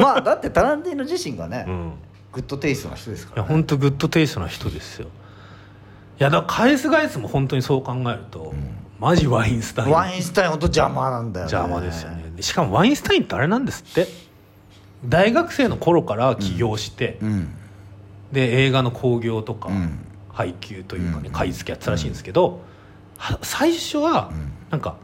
[0.00, 1.92] まあだってタランティーノ自身がね、うん、
[2.32, 5.08] グッドテイストな人ですかいやら、ね、本当グッドテイストな人ですよ。
[6.18, 8.54] いやだから返す返すも本当にそう考えると、
[8.98, 9.90] マジワインスタイン。
[9.90, 11.52] ワインスタイン本当邪魔なんだよね。
[11.52, 12.32] 邪魔ですよね。
[12.36, 14.08] でしかもワインスタインってあれなんですって。
[15.04, 17.54] 大学生の頃から起業して、うん。
[18.30, 20.06] で映画の興行とか、うん。
[20.32, 21.32] 配給というかねうん。
[21.32, 22.60] 買い付けやってたらしいんですけど、
[23.18, 24.52] は最初はうん。
[24.70, 24.96] なんか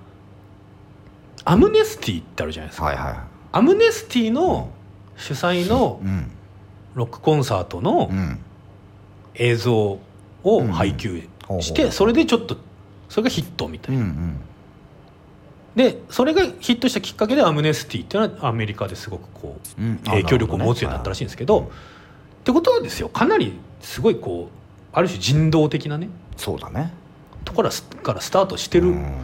[1.44, 4.70] アムネスティってあるじゃないですか、はいはアムネスティの
[5.16, 6.30] 主催のいうん
[6.98, 8.38] ロックコンサートのうん。
[9.40, 10.00] 映像
[10.42, 11.22] を配給
[11.60, 12.56] してそれでちょっと
[13.08, 14.04] それがヒットみたいな、
[15.76, 19.98] でそれがヒットしたきっかけでアムネスティっていうのはアメリカですごくこううん。
[19.98, 24.56] 影響力を持つようになったらしいんですけどってことはですよかなりすごいこう
[24.92, 26.92] ある種人道的なねそうだね。
[27.44, 27.70] ところ
[28.02, 29.14] からスタートしてる、うん。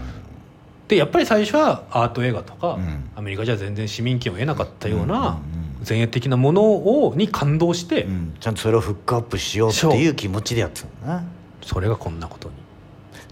[0.87, 3.11] でやっぱり最初はアート映画とか、うん。
[3.17, 6.63] アメリカじゃ全然市民権を得なかったようなうん前衛的なもの
[7.07, 8.35] をに感動して、うん。
[8.41, 11.25] ちゃんとそれをフックアップしようっていう気持ちでやってたんだな。
[11.63, 12.55] それがこんなことに。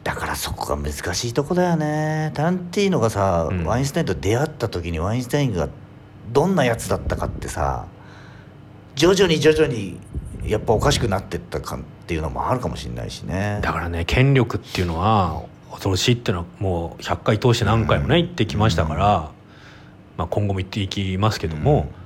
[0.04, 2.32] だからそこが難しいとこだよね。
[2.34, 3.64] タランティーノがさ、うん。
[3.64, 5.68] ワインスタインと出会った時にワインスタインが
[6.32, 7.86] どんなやつだったかってさ
[8.94, 9.98] 徐々に徐々に
[10.44, 13.60] やっぱおかしくなってったかっていうのもあるかもしれないしね。
[13.62, 19.30] だからね権力っていうのは恐ろしいっていうのはもう100回通して何回もね言ってきましたから、
[20.16, 22.01] まあ、今後も言っていきますけども、うん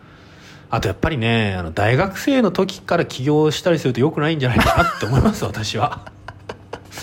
[0.71, 6.11] あとやっぱりねあの大学生の時から起業したりするとよくないんじゃないかなって思います私は。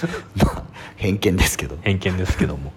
[0.98, 1.78] 偏見ですけど。
[1.82, 2.74] 偏見ですけども。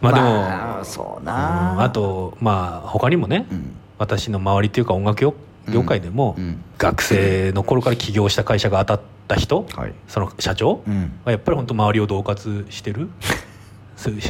[0.00, 3.76] まあでも、まあそうな、うんあとまあ他にもね、うん。
[3.98, 5.34] 私の周りっていうか音楽業
[5.68, 6.62] 業界でも、うん。
[6.78, 9.94] 学生の頃から起業した会社が当たった人、はい。
[10.08, 11.12] その社長うん。
[11.24, 13.08] はやっぱり本当周りを恫喝してる
[13.96, 14.20] そういう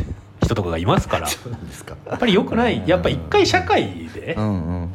[0.42, 1.28] 人とかがいますから。
[1.28, 2.82] やっぱり良くない。
[2.86, 4.88] やっぱ一回社会でうんうん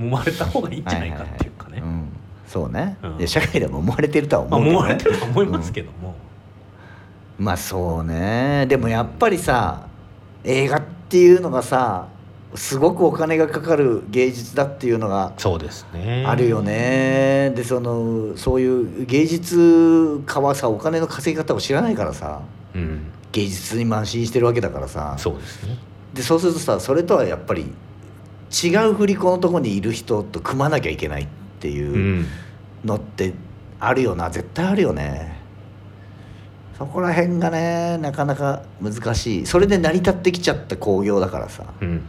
[0.00, 1.80] 揉まれた方がいいんじゃないかっていうかね。
[1.80, 2.08] はははうん。
[2.46, 3.28] そうね、うん。
[3.28, 6.14] 社会でも思われてるとはまあ思うけど、ね揉まれてると思いますけども、
[7.38, 8.66] まあそうね。
[8.66, 9.86] でもやっぱりさ
[10.42, 12.08] 映画っていうのがさ
[12.54, 16.24] すごくお金がかかる芸術だっていうのがそうですね。
[16.26, 17.52] あるよね。
[17.54, 22.40] でそのそういう芸術家はさお金の稼ぎ方を知らないからさ
[22.74, 23.12] うん。
[23.32, 25.14] 芸術に慢心してるわけだからさ。
[25.18, 25.78] そうですね。
[26.14, 27.72] でそうするとさそれとはやっぱり
[28.50, 31.26] 違う振り子のとこにいる人と組まなきゃいけないっ
[31.60, 32.26] てういうん
[32.84, 33.34] のって
[33.78, 34.30] あるよな。
[34.30, 35.38] 絶対あるよね。
[36.76, 39.46] そこら辺がねなかなか難しい。
[39.46, 41.64] それで成り立ってきちゃった興行だからさ。
[41.80, 42.02] うん。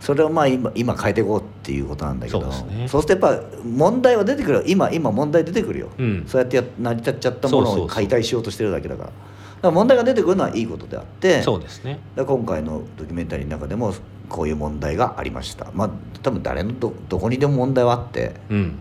[0.00, 2.50] それをまあ今今変えていこうっていうことなんだけど。
[2.50, 2.88] そうね。
[2.88, 4.64] そうするとやっぱ問題は出てくるよ。
[4.66, 6.24] 今今問題出てくるよ、うん。
[6.26, 7.84] そうやってや成り立っちゃったものそうそうそう。
[7.84, 11.98] を解体しようとしてるだけだからだから問題が出てくるのはいいことであってそうですね。
[12.16, 13.92] 今回のドキュメンタリーの中でも
[14.28, 15.70] こういう問題がありました。
[15.74, 15.90] まあ
[16.22, 18.78] 多分誰のどどこにでも問題はあってうん。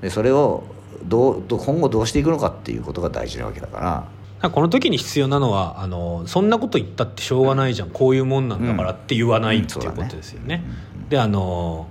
[0.00, 0.64] でそれを
[1.04, 4.08] どう今後どうしていくのかっていうことが大事なわけだか
[4.40, 4.50] ら。
[4.50, 10.62] この時に必要なのはあのそんなこと言ったってしょうがないじゃん、こういうもんなんだからって言わない、うんっていうことですよね。
[10.96, 11.08] うん。
[11.08, 11.88] であの、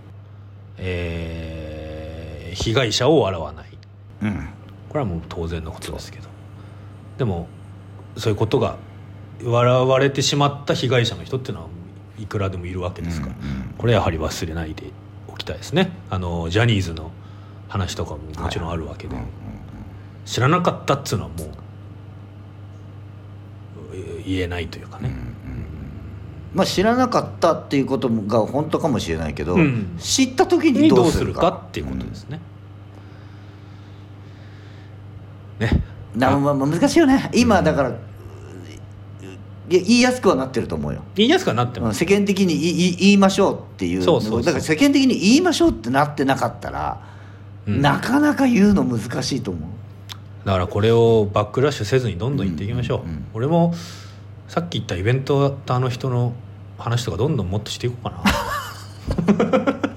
[0.78, 1.78] えー
[2.58, 3.68] 被害者を笑わない。
[4.24, 4.50] うん。
[4.90, 6.28] これはもう当然のことですけど。
[7.20, 7.48] でも
[8.18, 8.78] そういうことが
[9.44, 11.70] 笑われてしまった被害者の人っていうのは
[12.20, 13.76] いくらでもいるわけですから、うんうん。
[13.78, 14.92] これやはり忘れないで
[15.28, 15.92] おきたいですね。
[16.10, 17.12] あのジャニーズの
[17.68, 19.28] 話とかももちろんあるわけで、うんうん
[20.28, 21.48] 知らなかったっつうのはもう
[23.94, 25.10] え言えないというかね、
[26.54, 29.96] まあ知らなかったっていうことが本当かもしれないけど、うん。
[29.98, 32.42] 知った時ににどどうするかかっていうことですね、
[35.60, 35.82] ね。
[36.14, 36.54] なまあ。
[36.54, 37.32] まあ難しいよね。
[37.34, 37.92] 今だから、
[39.68, 41.02] 言いやすくはなってると思うよ。
[41.16, 44.02] 言いやすくはなってます、うん世間的に言い言いましょうっていう。
[44.02, 47.02] そうそうだから世間的に言いましょうってなってなかったら、
[47.68, 47.82] うん。
[47.82, 49.70] なかなか言うの難しいと思う。
[50.46, 53.74] だからこれをバックラッシュせずにどんどん行っていきましょう、うんうんうん俺も
[54.48, 56.34] さっき言ったイベントやったあの人の
[56.78, 58.24] 話とかどんどんもっとしていこうかな。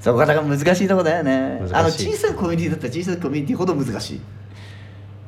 [0.00, 1.60] そこがだから難しいとこだよね。
[1.72, 4.20] あの小さいコミュニティだったら小さいコミュニティほど難しい。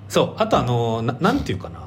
[0.08, 0.42] そう。
[0.42, 1.80] あとあのななんていうかな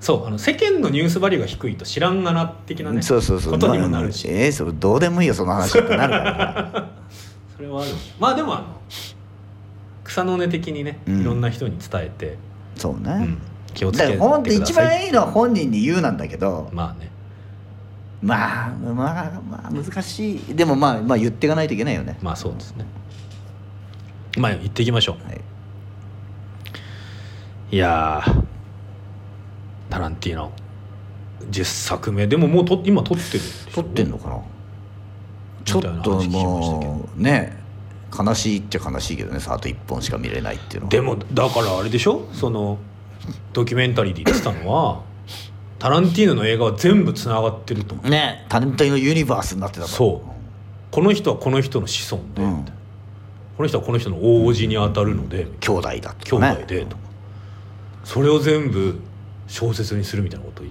[0.00, 3.52] そうあの世間のニュースバリューが低いと知らんがな的なねそうそうそう。
[3.54, 6.90] ことにもなるし、まあえーそれどうでもいいよその話ってなるから。
[7.56, 7.90] それはある。
[8.20, 8.64] まあでもあの
[10.04, 11.20] 草の根的にね、うん。
[11.20, 12.38] いろんな人に伝えて、
[12.76, 13.38] そうね、うん
[13.74, 14.86] 気をつだけてください。
[14.86, 16.70] 番いいのは本人に言うなんだけど。
[16.72, 17.10] まあね。
[18.22, 20.54] まあまあまあ難しい。
[20.54, 22.18] でもまあまあ言っていかないといけないよね。
[22.22, 22.84] まあそうですね。
[24.38, 25.26] まあ行っていきましょう。
[25.26, 25.40] はい。
[27.70, 28.47] いやー
[29.90, 30.52] タランティーノ。
[31.50, 32.26] 10作目。
[32.26, 34.40] でももうと今撮ってる撮ってんのかな？
[35.64, 37.56] ちょっともうね
[38.18, 39.40] 悲しいっちゃ悲しいけどね。
[39.40, 40.90] さあと1本しか見れないっていうのは。
[40.90, 42.28] でもだからあれでしょ？
[42.32, 42.78] その
[43.52, 45.02] ドキュメンタリーで言ってたのは
[45.78, 49.92] タランティーノの映画は全部つながってるとねタレントのユニバースになってたから。
[49.92, 50.28] そう。
[50.90, 52.64] この人はこの人の子孫で、うん。
[53.56, 57.02] この人はこの人の大叔父に当たるので、兄弟だ兄弟でとか、
[58.04, 58.98] それを全部
[59.48, 60.66] 小説にするみたいなことを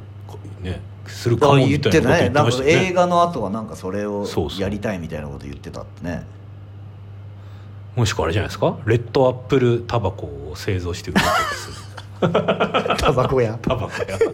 [0.63, 2.29] ねするかもみったていなこと言ってね。
[2.29, 4.25] なんかましたよね映画の後はなんかそれを
[4.59, 6.25] やりたいみたいなこと言ってたってね。
[7.95, 8.77] もしくはあれじゃないですか？
[8.85, 11.77] レッドアップルタバコを製造して売るとかする。
[12.97, 13.57] タバコ屋。
[13.61, 14.17] タバコや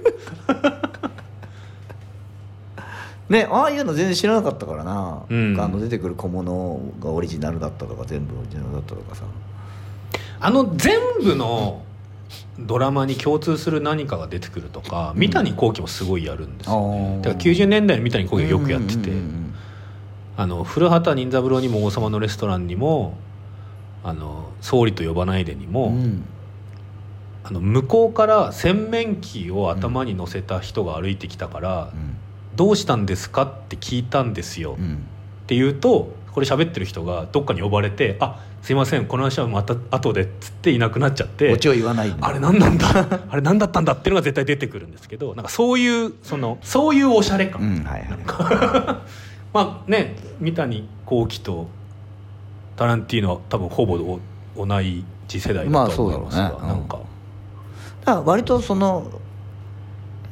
[3.30, 5.58] ねああいうの全然知らなかったからな、うん。
[5.60, 9.24] あの出てくる小物がオリジナルだったとか全部オリジナルだったとかさ。
[10.42, 11.82] あの全部の
[12.60, 17.20] ドラマに共通する何かが出てくるとか三谷幸喜もすごいやるんですよ、ね。
[17.22, 19.54] だから90年代の三谷幸喜がよくやってて、うんうん
[20.36, 23.18] あの古畑任三郎にも「王様のレストラン」にも
[24.04, 26.04] 「あの総理と呼ばないで」にも、うん。
[26.04, 26.26] うん
[27.46, 31.90] あの向こうから洗面器を頭に乗せた人が歩いてきたから
[32.56, 34.84] 「どうしたんですか?」って聞いたんですよ、っうん。
[34.84, 35.04] うん
[35.46, 41.52] て言うとこれ喋ってる人がどっかに呼ばれて「あすいませんこの話はまた後で」っつっていなくなっちゃって
[42.22, 42.88] あれ何なんだ？
[43.30, 48.18] あれ何だったんだっていうのが絶対出てくるんですけどなんかそういうそのそういうおしゃれ感、うんはいはい。
[49.54, 51.68] まあね三谷幸喜と
[52.78, 53.96] タランティーノは多分ほぼ
[54.56, 56.68] お同い次世代だと思いますが、まあね。
[56.70, 56.98] なんか、
[58.06, 59.08] だから割とその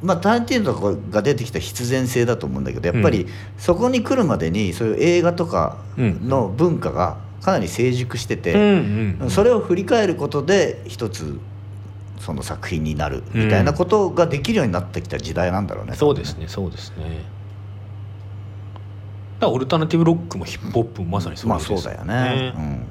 [0.02, 3.28] まあタランティーノとかが出てきた必然性だと思うんだけどやっぱりうん。
[3.58, 11.38] そこに来るまでにそういう映画とかの文化がかなり成熟してて、うんうんそれを振り返ることで一つ
[12.20, 15.94] その作品になるみたいなことができるようになってきた時代なんだろうね。
[15.94, 17.24] そうですねそうですね。
[19.40, 22.52] だオルタナティブロックもヒップホップもまさにそうまあですそうだよね。
[22.56, 22.86] うん。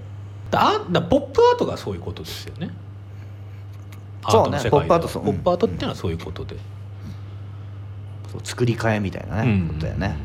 [0.51, 2.71] だだポップアートがそういうことですよね。
[4.29, 6.57] そうねポップアートポップアートっていうのはそういうことで、
[8.31, 10.17] そう作り替えみたいなね、ことだよね。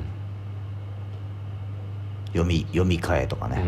[2.32, 3.62] 読み読み替えとかね。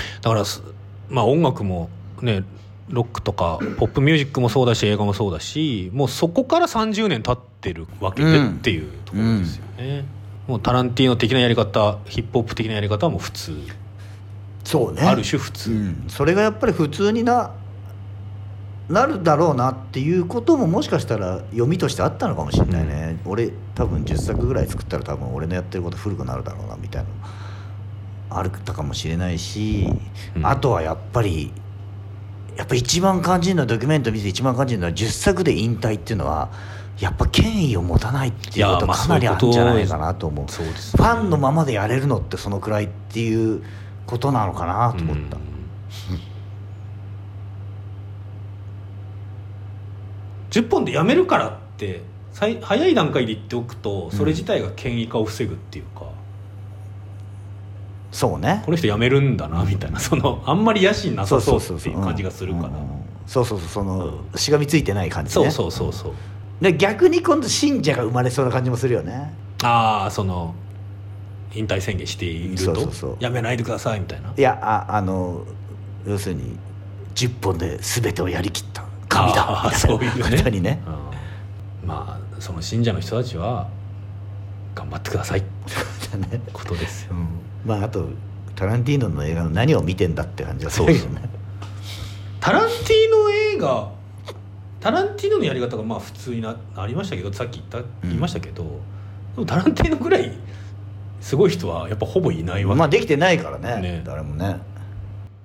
[0.00, 0.62] うんだからす
[1.08, 1.88] まあ音楽も
[2.22, 2.44] ね
[2.88, 8.50] ロックとかポップミュージックもそうだし映画もそうだしもうそこから30年経ってるわけでうん。
[8.56, 10.04] っていうところですよね、
[10.48, 13.56] もうタランティーノ的なやり方ヒップホップ的なやり方はもう普通、
[14.64, 15.02] そうね。
[15.02, 17.52] ある種普通、うん、それがやっぱり普通にな
[18.88, 27.08] なるだろうなっていうことももしかしたら読みとしてあったのかもしれないね、俺多分10作ぐらい作ったら多分俺のやってること古くなるだろうなみたいな。
[27.08, 27.14] の
[28.30, 29.88] あったかもしれないし、
[30.36, 30.46] うん。
[30.46, 31.52] あとはやっぱり
[32.56, 36.50] やっぱ一番肝心なドキュメント見て一番肝心なのは10作で引退っていうのは
[36.98, 40.50] やっぱ権威を持たないっていうことかなりあるんじゃないかなと思う。
[40.50, 43.62] そうですファンのままでやれるのってそのくらいっていう
[44.06, 45.42] ことなのかなと思った、うん。
[50.50, 56.09] 10本でやめるからってさい早い段階で言っておくとそれ自体が権威化を防ぐっていうか、
[58.12, 58.62] そうね。
[58.64, 59.98] この人辞めるんだなみたいな。
[60.00, 65.50] そのあんまり野心なさそうっていう感じがするからうんうんそうそうそうその、しがみついてない感じね。
[65.50, 66.12] そうそうそうそう。
[66.60, 69.32] で逆に今度信者が生まれそうな感じもするよね。
[69.62, 70.54] ああその
[71.54, 74.32] 引退宣言しているとやめないでくださいみたいな。
[74.36, 75.44] いやああの
[76.04, 76.58] 要するに
[77.14, 78.84] 10本で全てをやりきった。
[79.08, 79.62] 神だ。
[79.64, 80.50] みたいそういうね。
[80.50, 80.82] にね。
[81.82, 81.88] うん。
[81.88, 83.68] まあその信者の人たちは
[84.74, 85.38] 頑張ってください。
[85.40, 86.40] ってね。
[86.52, 87.14] ことですよ
[87.64, 88.08] まああと
[88.54, 91.22] タランティーノの映画の何を見てんだって感じがするけどね。
[92.40, 93.90] タランティーノ映画
[94.80, 98.64] タランティーノのやり方がまあ普通にななりましたけどさっき言った言いましたけど、
[99.34, 100.32] でもタランティーノぐらい
[101.20, 103.82] すごい人はやっぱほぼいないわけ、まあできてないからね。
[103.82, 104.02] ね。
[104.04, 104.58] 誰もね。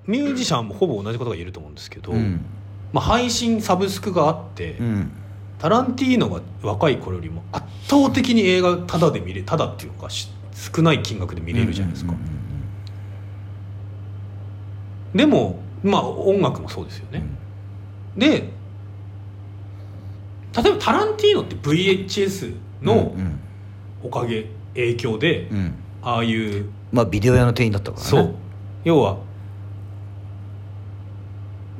[0.06, 2.44] ミュージシャンもほぼ同じことが言えると思うんですけど、うん。
[2.92, 5.10] まあ、配信サブスクがあって、うん。
[5.58, 12.36] タランティーノが若い頃よりも圧倒的に映画タダで見れタダっていうかし少ない金額で見れるじゃないですか、うんうんうん
[15.14, 17.22] でもまあ音楽もそうですよね、
[18.18, 18.50] で
[20.62, 23.40] 例えばタランティーノって VHS うんのうん
[24.02, 25.74] おかげ影響で、うん。
[26.02, 28.08] ああいうまあビデオ屋の店員だったからね。
[28.08, 28.34] そう。
[28.84, 29.18] 要は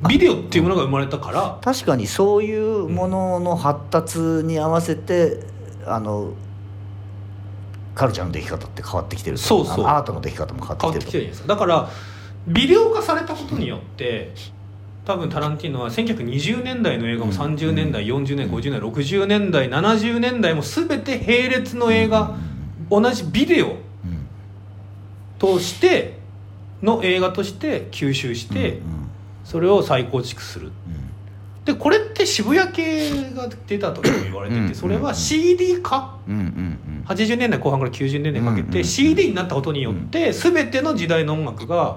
[0.08, 5.40] ビデオっていうものが生まれたから確かにそういうものの発達に合わせて、
[5.86, 6.32] あの
[7.96, 9.42] カルチャーの出来方って変わってきてると。
[9.42, 9.86] そうそう。
[9.86, 11.42] アートの出来方も変わってきてるってきてるじゃないです。
[11.42, 11.90] かだから
[12.46, 14.32] ビデオ化されたことによって
[15.06, 17.38] 多分タランティーノは1920年代の映画もうん。
[17.38, 22.36] 30年代40年50年60年代70年代も全て並列の映画
[22.90, 23.76] 同じビデオうん。
[25.38, 26.18] として
[26.82, 29.08] の映画として吸収してうん。
[29.44, 30.66] それを再構築する。
[30.66, 30.74] うん。
[31.64, 34.68] でこれって渋谷系が出たとも言われてうん。
[34.68, 36.34] てそれは CD 化うん。
[36.34, 36.40] うん。
[36.40, 41.96] うん80年代後半から90年代にかけて CD になったことによって全ての時代の音楽が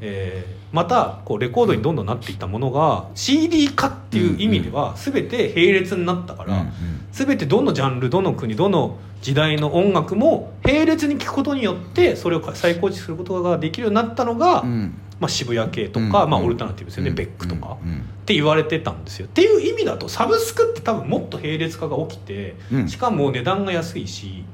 [0.00, 6.66] えーまたこうレコードにどんどんなっていったものが CD 化っていう意味では全て並列になったから
[7.12, 14.94] 全てどのジャンルどの国どの時代の音楽も並列に聴くことによってそれを再構築することができるようになったのが、うん。
[15.18, 16.30] まあ、渋谷系とか、うん。
[16.30, 17.16] まあ、オルタナティブですよね、うん。
[17.16, 17.98] ベックとか、うん。
[17.98, 19.26] って言われてたんですよ。
[19.26, 22.88] っていう意味だとサブスクって多分もっと並列化が起きて、うん。
[22.88, 24.44] しかも値段が安いし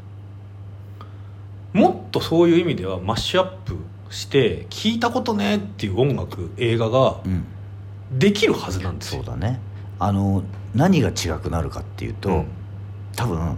[1.73, 3.77] もっとそういう意味ではマッシュアップ
[4.11, 7.45] して聞いたことねっていう音楽映画がうん。
[8.13, 9.25] できるはずなんですよ。
[9.25, 9.61] そうだね。
[9.99, 10.43] あの
[10.75, 12.47] 何が違くなるかっていうと、うん。
[13.17, 13.57] 多分、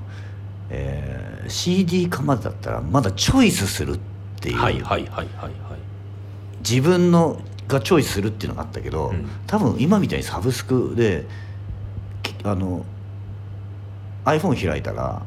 [0.71, 3.99] えー CD 化までだったらまだチョイスするっ
[4.41, 5.53] ていう、はいはいはいはいはい。
[6.61, 9.29] 自分のがチョイスするっていうのがあったけど、うん。
[9.47, 11.25] 多分今みたいにサブスクで
[12.23, 12.85] きあの
[14.25, 15.23] iPhone 開いたら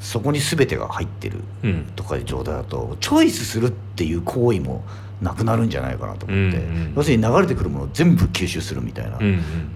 [0.00, 1.86] そこに全てが入ってるうん。
[1.96, 4.84] とかいう状態だとチョイスするっていう行為も
[5.22, 6.92] なくなるんじゃないかなと思って、うんうん。
[6.96, 9.18] 要するに流れてくるものを全部吸収するみたいな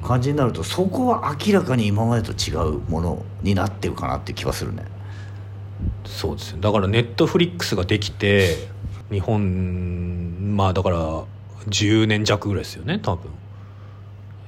[0.06, 4.84] 感じになるとそこは明らかに今までと違うものになってるかなって気はするね。
[6.04, 6.58] そうですよ。
[6.60, 8.68] だからネットフリックスができて
[9.10, 11.24] 日本まあだから
[11.68, 13.30] 10年弱ぐらいですよね多分。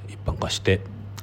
[0.09, 0.81] 一般化して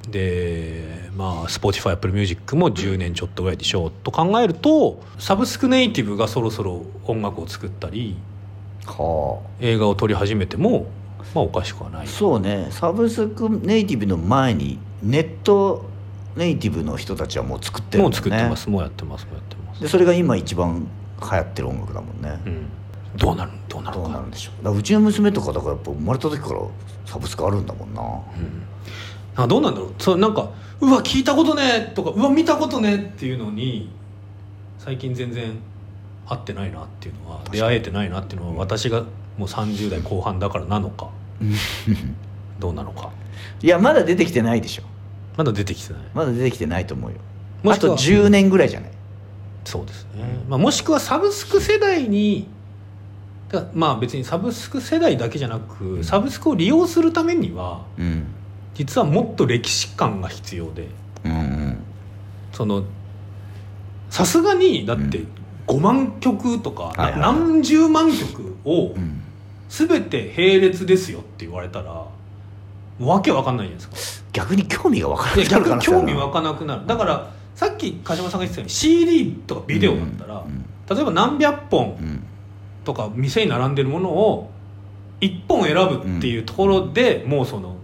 [0.10, 8.16] でまあ Spotify Apple Music も10年ちょっとぐらいでしょうと考えるとサブスクネイティブがそろそろ音楽を作ったり
[8.86, 10.88] は映画を撮り始めても
[11.34, 12.08] まあおかしくはなあ、い。
[12.08, 12.68] そうね。
[12.72, 15.86] サブスクネイティブの前にネット
[16.36, 18.18] ネイティブの人たちはもう作ってるももね。
[18.18, 18.70] うん作ってます。
[18.70, 19.26] もうやってます。
[19.26, 20.88] もうやってます、でそれが今一番
[21.22, 22.70] 流行ってる音楽だもんね、うん、
[23.18, 24.03] どうなるどうなるか。
[24.03, 24.78] どうなるんでしょう。
[24.78, 26.62] うちの娘とかだからやっぱ生まれた時から
[27.05, 28.64] サブスクあるんだもんな、うん、
[29.38, 29.94] あどうなんだろう？
[30.00, 30.50] そうなんか
[30.82, 33.90] うわ聞いたことねとかうわ見たことねっていうのに
[34.80, 35.58] 最近全然
[36.28, 39.02] 会ってないなっていうのは出会えてないなっていうのは私が
[39.38, 41.10] もう30代後半だからなのか
[42.60, 43.12] どうなのか。
[43.62, 44.84] いやまだ出てきてないでしょ。
[45.38, 46.02] まだ出てきてない。
[46.14, 47.18] まだ出てきてないと思うよ。
[47.64, 48.92] もしあと10年ぐらいじゃない。
[49.68, 52.48] そうですね、まあ、もしくはサブスク世代に
[53.74, 58.26] まあ別にサブスク世代だけじゃなくサブスクを利用するためにはうん
[58.78, 60.88] 実はもっと歴史観が必要で
[61.26, 61.78] うんうん。
[62.52, 62.84] その
[64.12, 65.28] さすがにだってうん。
[65.68, 69.24] 5万曲とか、はいはいな何十万曲をうん。
[69.70, 72.06] 全て並列ですよって言われたら
[73.00, 74.28] わけわかんないじゃないですか。
[74.32, 76.88] 逆に興味が分からなくなる可能性ある興味湧かなくなる。
[76.88, 80.66] だからさっき鹿島さんが言ってたように CD とかビデオだったら、うん。
[80.96, 82.24] 例えば何百本うん。
[82.86, 84.52] とか店に並んでるものを
[85.20, 87.77] 1本選ぶっていうところで、もうその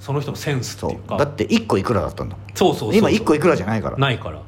[0.00, 1.02] その人のセンスってそいうう。
[1.02, 2.46] かだって1個いくらだったんだもん。
[2.54, 3.96] そうそうそう今1個いくらじゃないから。
[3.96, 4.42] ないから。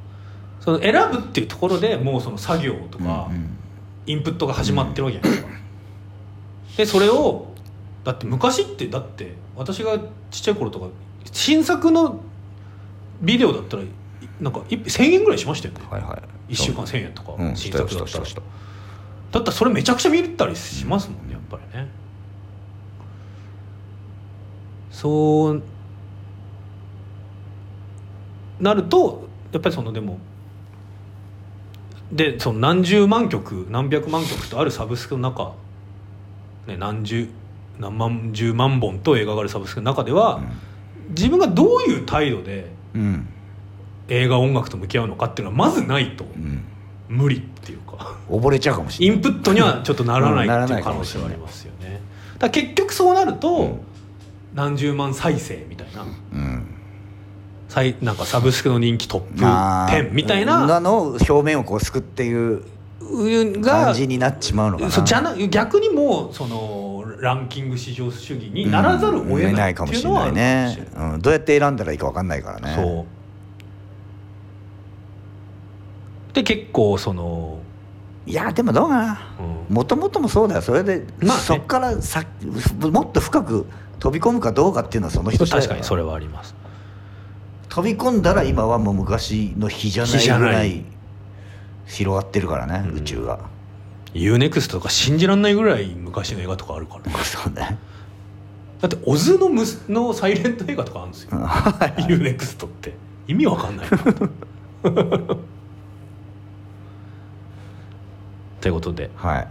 [0.61, 3.59] その選ぶっていうところでもうその作業とか、うんうん。
[4.05, 5.59] インプットが始まってるわけじゃないですか、
[6.77, 7.47] でそれを
[8.03, 9.97] だって昔ってだって私が
[10.31, 10.89] ちっちゃい頃とか
[11.31, 12.21] 新作の
[13.21, 13.85] ビデオだったら
[14.41, 16.53] なんか1 1000円ぐらいしましたよね、はいはい。
[16.53, 17.55] 1週間1000円とか、うん。
[17.55, 18.25] 新作だったら。
[18.25, 18.35] だっ
[19.31, 21.89] たらそれめちゃくちゃ見たりしますもんねやっぱりね
[25.03, 25.63] そう
[28.61, 30.21] なるとやっぱりそのでも
[32.13, 35.55] でその何十万曲何百万曲とあるサブスクの中、
[36.69, 37.29] ね、何十
[37.81, 40.41] 何万十万本と映画があるサブスクの中では、
[41.09, 43.29] 自分がどういう態度でうん。
[44.09, 46.63] 映画音楽と向き合うのかっていうのはまずないとうん。
[47.09, 48.19] 無理っていうか。
[48.29, 49.17] 溺れちゃうかもしれない。
[49.17, 51.29] インプットにはちょっとならないってないいうかもしれない。
[51.29, 52.01] 可能性はありますよね。
[52.39, 53.92] だ結局そうなると、うん
[54.55, 56.03] 何十万再生みたいな。
[56.03, 56.67] うん。
[57.69, 60.81] 再なんかサブスクの人気トップあー10みたいな。
[60.81, 62.63] の表面をこうすくっていう
[63.61, 64.91] が感じになっちまうのかな。
[64.91, 73.07] じゃな逆にもうそのランキング至上主義にならざるを得うんないかもしれないね、うん、どうやって選んだらいいか分かんないからね。
[76.35, 77.62] で結構その、
[78.27, 79.37] いやでもどうかな。
[79.69, 79.75] うん。
[79.75, 80.63] もともともそうだよ。
[80.63, 81.43] それで、まあね。
[81.43, 82.25] そっからさ
[82.81, 83.67] もっと深く
[83.99, 86.55] 飛び込むかどうかっていうのはその人確かにそれはあります。
[87.69, 90.39] 飛び込んだら今はもう昔の日じゃない。
[90.39, 90.85] ぐらい
[91.87, 92.99] 広がってるからね、うん。
[92.99, 93.41] 宇宙が
[94.15, 97.11] UNEXT とか信じらんないぐらい昔の映画とかあるから。
[97.11, 97.79] ね そうね。
[98.81, 101.31] だってオズのむすのサイレント映画とかあるんですよ。
[101.39, 102.95] UNEXT って。
[103.29, 103.99] 意味わかんないな
[108.63, 109.49] ということで、はい、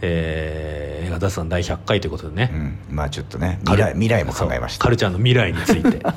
[0.00, 2.50] えー、映画雑談第100回ということでね、
[2.88, 4.84] うん、まあちょっとね未来未来も考えました。
[4.84, 6.00] カルチャーの未来について。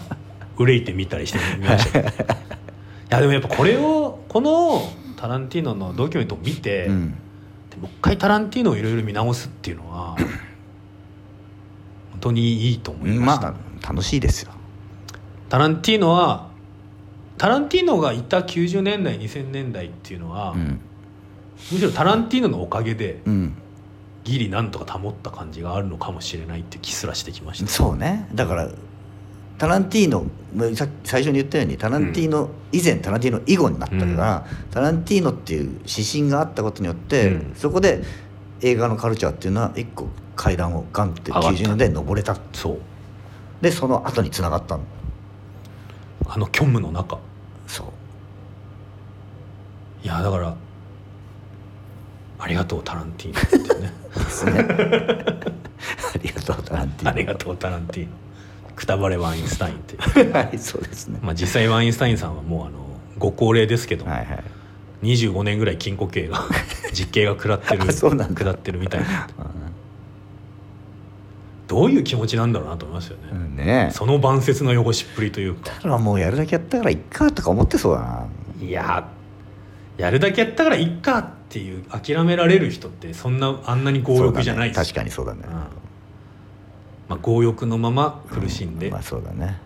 [0.58, 2.04] 憂いてみたりしてみました。
[2.04, 2.12] けどい
[3.10, 7.12] やでもやっぱこれをこのタランティーノのドキュメントを見て、うん。
[7.72, 10.18] でもう一回タランティーノをいろいろ見直すっていうのは
[12.12, 14.52] 本当にいいと思いました、まあ楽しいですよ。
[15.50, 16.50] タランティーノは
[17.40, 20.80] タランティーノがいた90年代2000年代っていうのは、うん
[21.72, 23.54] むしろタランティーノのおかげでうん。
[24.24, 27.68] ギリなんとか保った感じがあるのかもしれないって気すらしてきました。
[27.70, 28.28] そうね。
[28.34, 28.70] だから
[29.58, 30.26] タランティーノ
[31.04, 37.56] 最初に言ったようにタランティーノ、以前タランティーノ以後になったから、タランティーノっていう指針があったことによって、うん。
[37.56, 38.02] そこで
[38.62, 41.50] 映画のカルチャーっていうのは一個階段をガンって上がった。
[41.50, 42.38] 90年代に登れた。
[42.54, 42.80] そう。
[43.62, 44.84] でその後につながったの。
[46.28, 47.20] あの虚無の中。
[47.68, 47.88] そう。
[50.04, 50.56] いやだから
[52.42, 54.52] ありがとうタランティーノってねですね。
[56.14, 57.10] ありがとうタランティーノ。
[57.12, 58.12] ありがとうタランティーノ。
[58.76, 60.32] くたばれワインスタインっていう。
[60.34, 62.80] はいそうですね、まあ実際ワインスタインさんはもうあの
[63.20, 64.44] ご高齢ですけど、はいはい。
[65.04, 66.44] 25年ぐらい禁錮刑が
[66.94, 68.40] 実刑が食らってるあそうなんだ。
[68.40, 69.28] 食らってるみたいな。
[71.68, 73.88] どういう気持ちなんだろうなと思いますよね、うんね。
[73.90, 75.70] えその晩節の汚しっぷりというか。
[75.70, 78.28] だからもうやるだけやったからいっかとか思ってそうだな。
[78.62, 79.08] いや
[80.02, 84.76] やるだけやったからいっかっていう諦められる人ってそんなあんなに強欲じゃないね。
[84.76, 85.52] 確かにそうだね、うん。
[85.52, 85.68] ま
[87.10, 89.60] あ、強欲のまま苦しんでまあそうだね。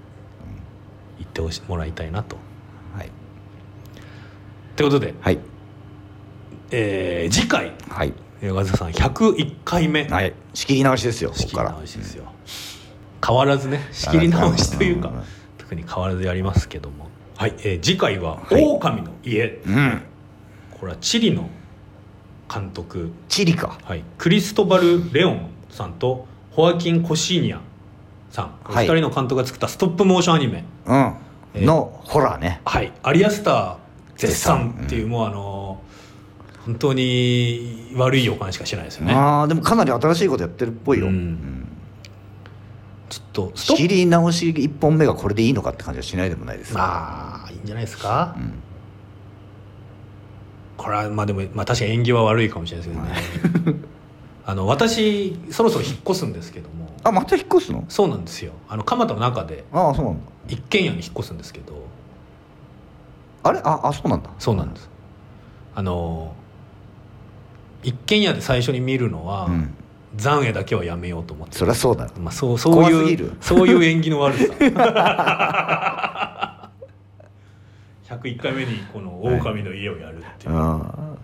[1.17, 2.35] 言ってほしもらいたいなと。
[2.97, 3.09] はい。
[4.75, 5.39] ということで、はい。
[6.71, 8.13] えー次回はい。
[8.41, 10.33] 映画座さん101回目はい。
[10.53, 12.25] 仕切り直しですよこ仕切り直しですよ。
[13.25, 15.23] 変わらずね仕切り直しというかうん。
[15.57, 17.07] 特に変わらずやりますけども。
[17.37, 18.61] はい、えー次回は「はい。
[18.61, 20.01] 狼の家」うん
[20.85, 21.49] これはチリの
[22.47, 23.79] 監督、チリか。
[23.83, 27.59] はい、クリストバル・レオンさんとホアキン・コシーニャ
[28.29, 28.85] さん、おはい。
[28.85, 30.63] 二人の監督が作ったストップモーションアニメ。
[30.85, 31.15] うん、
[31.55, 31.65] えー。
[31.65, 32.61] のホラーね。
[32.65, 33.75] はい、アリアスター
[34.15, 35.81] 絶賛っていう、もうあの
[36.67, 39.13] 本当に悪い予感しかしないですよね。
[39.15, 41.13] ああでもかなり新しいことやってるっぽいよ、うん。
[41.13, 41.67] うん。
[43.09, 48.61] ちょっとス仕切り直し1本目がこれでいいのかって感じはしないでもないですまあいいんじゃないですか、うん
[50.77, 53.77] これはまあでも、まあ、確かに縁起は悪いかもしれないですけどね。
[54.45, 56.93] あの私そろそろ引っ越すんですけども。
[57.03, 57.85] あまた引っ越すの？
[57.89, 58.53] そうなんですよ。
[58.69, 60.21] あの蒲田の中でああそうなんだ。
[60.47, 61.73] 一軒家に引っ越すんですけど。
[63.43, 63.59] あれ？
[63.63, 64.29] ああそうなんだ。
[64.37, 64.89] そうなんです。
[65.73, 66.35] あの
[67.83, 69.73] 一軒家で最初に見るのは、うん。
[70.17, 71.57] 残影だけはやめようと思って。
[71.57, 74.45] そりゃそうだまあ、そうそういうそういう縁起の悪さ
[78.09, 81.17] 101回目にこの狼の家をやるっていう、うん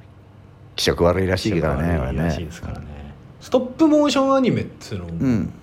[0.75, 3.13] 気色悪いらしいからね悪いらしいねですからね。
[3.39, 5.53] ストップモーションアニメっていうのをうん。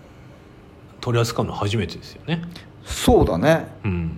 [1.00, 2.42] 取り扱うの初めてですよね。
[2.84, 3.66] そうだね。
[3.84, 4.12] うん。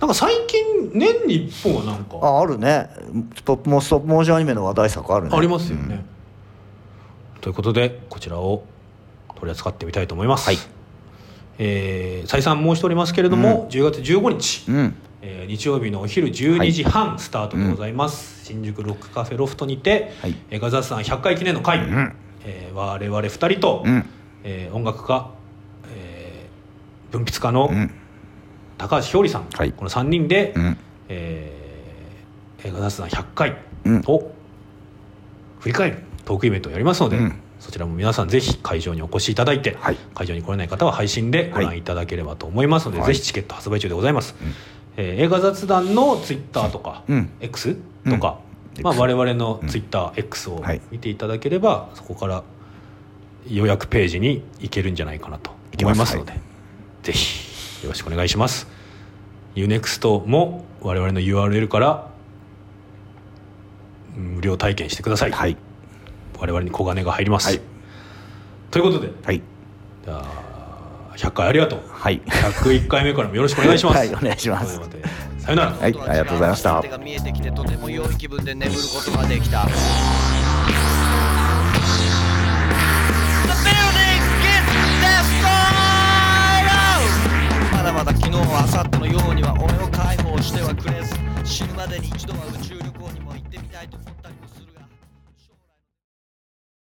[0.00, 2.16] なんか最近年に1本はなんか。
[2.16, 2.88] ああるね。
[3.36, 5.36] ストップモストップモーションアニメの話題作あるね。
[5.36, 6.04] ありますよね、
[7.40, 8.64] ということでこちらを
[9.34, 10.58] 取り扱ってみたいと思います、はい。
[11.58, 14.94] えー再三申しておりますけれども、10月15日、うん、うん
[15.30, 20.34] えー日曜日のお昼12時半スタートでございます、新宿ロックカフェロフトにて、はい。
[20.50, 22.14] えーガザスさん100回記念の会、ん
[22.44, 24.06] えー我々2人と、うん。
[24.42, 25.30] えー音楽家、
[25.92, 27.90] えー文筆家のうん。
[28.78, 29.72] 高橋ひょうりさん、はい。
[29.72, 30.78] この3人で、うん。
[31.10, 34.02] えー、ガザスさん100回うん。
[34.06, 34.30] を
[35.60, 37.34] 振り返るトークイベントをやりますので、うん。
[37.60, 39.96] そちらも皆さんぜひ会場にお越しいただいて、はい。
[40.14, 43.08] 会場に来れない方は配信でご覧いただければと思いますので、はい。
[43.08, 44.36] ぜひチケット発売中でございます、
[44.98, 47.30] えー映画雑談のツイッターとか、うん。
[47.40, 48.40] X とか、
[48.76, 50.80] うんまあ、我々のツイッター X をはい。
[50.90, 52.42] 見ていただければ、そこから
[53.48, 56.34] 予約ページに行けるんじゃないかなと思いますので
[57.02, 58.66] ぜひよろしくお願いします。
[59.54, 62.08] UNEXT も我々の URL から
[64.16, 65.56] 無料体験してください、はい。
[66.38, 67.60] 我々に小金が入ります、はい。
[68.70, 69.10] ということで。
[69.24, 69.42] はい。
[70.04, 70.47] じゃあ
[71.18, 71.80] 100回ありがとう。
[71.90, 72.20] はい。
[72.20, 73.98] 101回目からもよろしくお願いします。
[73.98, 74.78] はいお願いします。
[74.78, 75.08] ということで
[75.40, 76.80] さよなら、はいありがとうございました。
[76.82, 79.66] 手が見えてきてとても良い気分で眠ることができた!
[87.72, 91.14] まだまだ昨日は明後日のようには俺を解放してはくれず
[91.44, 94.17] 死ぬまでに一度は宇宙旅行にも行ってみたいと思ったりもするが